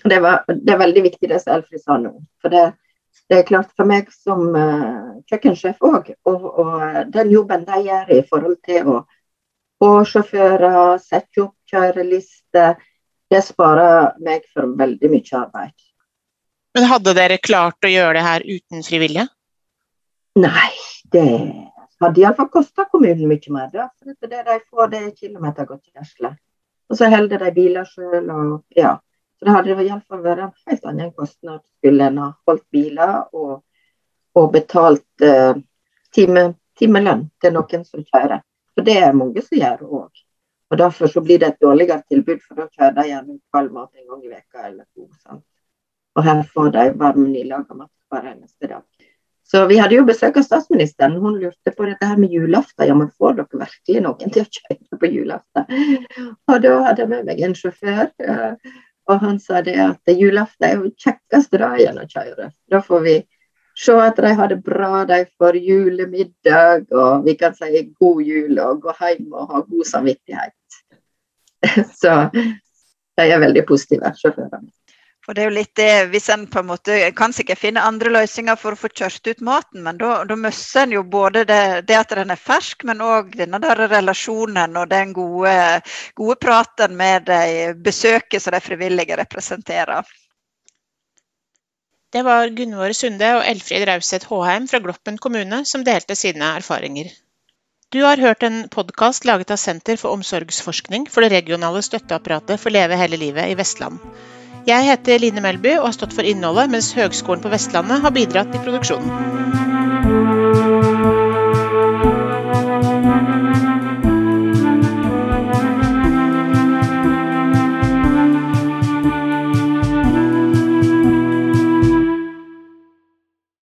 Det, 0.05 0.19
var, 0.21 0.45
det, 0.49 0.73
er 0.73 0.81
veldig 0.81 1.03
viktig 1.03 1.29
det 1.31 1.41
som 1.43 1.57
Elfrid 1.57 1.83
sa 1.83 1.99
nå. 2.01 2.13
For 2.43 2.53
det, 2.53 2.65
det, 3.31 3.39
er 3.39 3.49
klart 3.49 3.73
for 3.77 3.89
meg 3.89 4.09
som 4.15 4.49
uh, 4.57 5.19
kjøkkensjef 5.31 5.85
òg, 5.85 6.15
og, 6.29 6.47
og, 6.49 6.73
den 7.15 7.31
jobben 7.31 7.67
de 7.69 7.83
gjør 7.87 8.15
i 8.17 8.23
forhold 8.29 8.57
til 8.67 8.89
å 8.89 8.97
få 9.83 9.93
sjåfører, 10.09 10.99
sette 11.03 11.45
opp 11.45 11.55
kjørelister, 11.71 12.81
det 13.33 13.41
sparer 13.47 14.13
meg 14.25 14.45
for 14.53 14.75
veldig 14.79 15.11
mye 15.13 15.39
arbeid. 15.39 15.75
Men 16.77 16.89
hadde 16.89 17.15
dere 17.17 17.41
klart 17.41 17.85
å 17.85 17.91
gjøre 17.91 18.17
det 18.19 18.25
her 18.27 18.45
uten 18.49 18.85
frivillige? 18.85 19.27
Nei, 20.41 20.71
det 21.13 21.27
hadde 22.03 22.23
iallfall 22.23 22.49
kosta 22.53 22.87
kommunen 22.91 23.29
mye 23.29 23.55
mer. 23.55 23.69
Da, 23.73 23.89
for 24.03 24.31
det 24.31 24.43
de 24.49 24.59
får, 24.69 24.93
det 24.93 25.01
er 25.01 25.11
kilometergodtgjørelse. 25.17 26.33
Og 26.93 26.99
så 26.99 27.09
holder 27.13 27.45
de 27.45 27.51
biler 27.57 27.89
sjøl. 27.89 28.31
Ja. 28.77 28.97
Så 29.39 29.49
det 29.49 29.57
hadde 29.57 29.77
iallfall 29.85 30.25
vært 30.25 30.47
en 30.47 30.57
helt 30.69 30.89
annen 30.89 31.13
kostnad 31.17 31.61
skulle 31.67 32.09
en 32.09 32.21
ha 32.23 32.31
holdt 32.49 32.65
biler 32.73 33.15
og, 33.33 33.63
og 34.39 34.51
betalt 34.55 35.25
uh, 35.25 35.57
time, 36.15 36.45
timelønn 36.79 37.27
til 37.43 37.57
noen 37.57 37.87
som 37.89 38.05
kjører. 38.05 38.45
For 38.73 38.87
det 38.87 38.99
er 39.03 39.17
mange 39.17 39.45
som 39.45 39.59
gjør 39.59 39.83
òg. 39.89 40.25
Og 40.73 40.79
Derfor 40.81 41.07
så 41.13 41.21
blir 41.21 41.39
det 41.39 41.49
et 41.53 41.61
dårligere 41.61 42.01
tilbud, 42.09 42.39
for 42.47 42.57
da 42.57 42.69
kjører 42.73 42.95
de 42.97 43.09
gjerne 43.11 43.39
kald 43.53 43.73
mat 43.75 43.91
en 43.93 44.07
gang 44.09 44.23
i 44.25 44.31
veka 44.33 44.69
eller 44.71 44.85
to. 44.97 45.09
Sant? 45.21 45.45
Og 46.17 46.25
her 46.25 46.41
får 46.55 46.71
de 46.73 46.85
varm, 47.01 47.27
nylaga 47.29 47.77
mat 47.77 47.91
hver 48.09 48.31
eneste 48.31 48.71
dag. 48.71 48.87
Så 49.53 49.67
vi 49.69 49.77
hadde 49.77 49.99
jo 49.99 50.07
besøk 50.09 50.39
av 50.41 50.47
statsministeren. 50.47 51.19
Hun 51.21 51.37
lurte 51.43 51.75
på 51.77 51.85
dette 51.85 52.09
her 52.09 52.17
med 52.17 52.33
julaften. 52.33 52.87
Ja, 52.89 52.95
men 52.97 53.11
får 53.21 53.37
dere 53.41 53.61
virkelig 53.65 54.05
noen 54.07 54.33
til 54.33 54.47
å 54.47 54.53
kjøre 54.57 55.01
på 55.03 55.11
julaften? 55.13 55.67
Og 56.49 56.63
da 56.65 56.73
hadde 56.87 57.05
jeg 57.05 57.11
med 57.11 57.29
meg 57.29 57.43
en 57.45 57.57
sjåfør, 57.59 58.09
eh, 58.25 58.73
og 59.11 59.27
han 59.27 59.41
sa 59.43 59.61
det 59.67 59.77
at 59.83 60.13
julaften 60.15 60.69
er 60.69 60.79
jo 60.79 60.93
kjekkeste 61.05 61.61
dagen 61.61 62.01
å 62.01 62.09
kjøre. 62.09 62.49
Da 62.73 62.81
får 62.87 63.05
vi 63.05 63.17
se 63.79 63.95
at 64.01 64.17
de 64.17 64.35
har 64.39 64.49
det 64.49 64.61
bra, 64.65 65.05
de 65.09 65.25
får 65.39 65.57
julemiddag, 65.57 66.87
og 66.93 67.25
vi 67.27 67.37
kan 67.41 67.55
si 67.57 67.87
god 68.01 68.23
jul 68.27 68.61
og 68.61 68.83
gå 68.85 68.97
hjem 69.01 69.33
og 69.33 69.49
ha 69.55 69.65
god 69.69 69.89
samvittighet. 69.89 70.83
Så 72.03 72.15
de 72.33 73.27
er 73.29 73.43
veldig 73.43 73.67
positive, 73.69 74.13
sjåførene. 74.19 74.69
For 75.23 75.39
det 75.39 75.45
er 75.45 75.51
jo 75.53 75.55
litt 75.55 75.77
det, 75.79 75.91
hvis 76.11 76.25
en 76.35 76.49
på 76.51 76.59
en 76.59 76.67
måte 76.73 76.97
kan 77.15 77.31
sikkert 77.35 77.61
finne 77.61 77.85
andre 77.87 78.11
løsninger 78.11 78.57
for 78.59 78.75
å 78.75 78.81
få 78.81 78.89
kjørt 78.91 79.29
ut 79.31 79.45
maten, 79.47 79.85
men 79.85 80.01
da, 80.01 80.25
da 80.27 80.35
mister 80.35 80.83
en 80.83 80.97
jo 80.97 81.05
både 81.07 81.45
det, 81.47 81.63
det, 81.87 81.95
at 81.95 82.15
den 82.19 82.35
er 82.35 82.41
fersk, 82.41 82.83
men 82.89 83.05
òg 83.07 83.31
denne 83.39 83.61
der 83.63 83.85
relasjonen 83.93 84.75
og 84.81 84.91
den 84.91 85.15
gode, 85.15 85.55
gode 86.19 86.37
praten 86.43 86.99
med 86.99 87.31
de 87.31 87.71
besøket 87.87 88.43
som 88.43 88.57
de 88.57 88.63
frivillige 88.65 89.21
representerer. 89.23 90.11
Det 92.13 92.21
var 92.27 92.51
Gunvor 92.53 92.93
Sunde 92.93 93.29
og 93.39 93.47
Elfrid 93.49 93.87
Rauseth 93.89 94.29
Håheim 94.29 94.67
fra 94.69 94.83
Gloppen 94.85 95.17
kommune 95.17 95.63
som 95.69 95.85
delte 95.87 96.17
sine 96.19 96.51
erfaringer. 96.59 97.09
Du 97.93 98.03
har 98.05 98.21
hørt 98.21 98.45
en 98.45 98.69
podkast 98.73 99.25
laget 99.25 99.53
av 99.55 99.61
Senter 99.61 99.97
for 100.01 100.13
omsorgsforskning 100.19 101.09
for 101.09 101.25
det 101.25 101.33
regionale 101.33 101.81
støtteapparatet 101.85 102.61
for 102.61 102.73
Leve 102.73 103.01
hele 103.01 103.21
livet 103.21 103.49
i 103.53 103.57
Vestland. 103.57 103.97
Jeg 104.69 104.89
heter 104.91 105.25
Line 105.25 105.41
Melby 105.41 105.73
og 105.79 105.89
har 105.89 105.97
stått 105.97 106.13
for 106.13 106.29
innholdet, 106.29 106.69
mens 106.77 106.93
Høgskolen 106.97 107.43
på 107.45 107.53
Vestlandet 107.57 108.05
har 108.05 108.17
bidratt 108.21 108.53
i 108.53 108.61
produksjonen. 108.61 110.42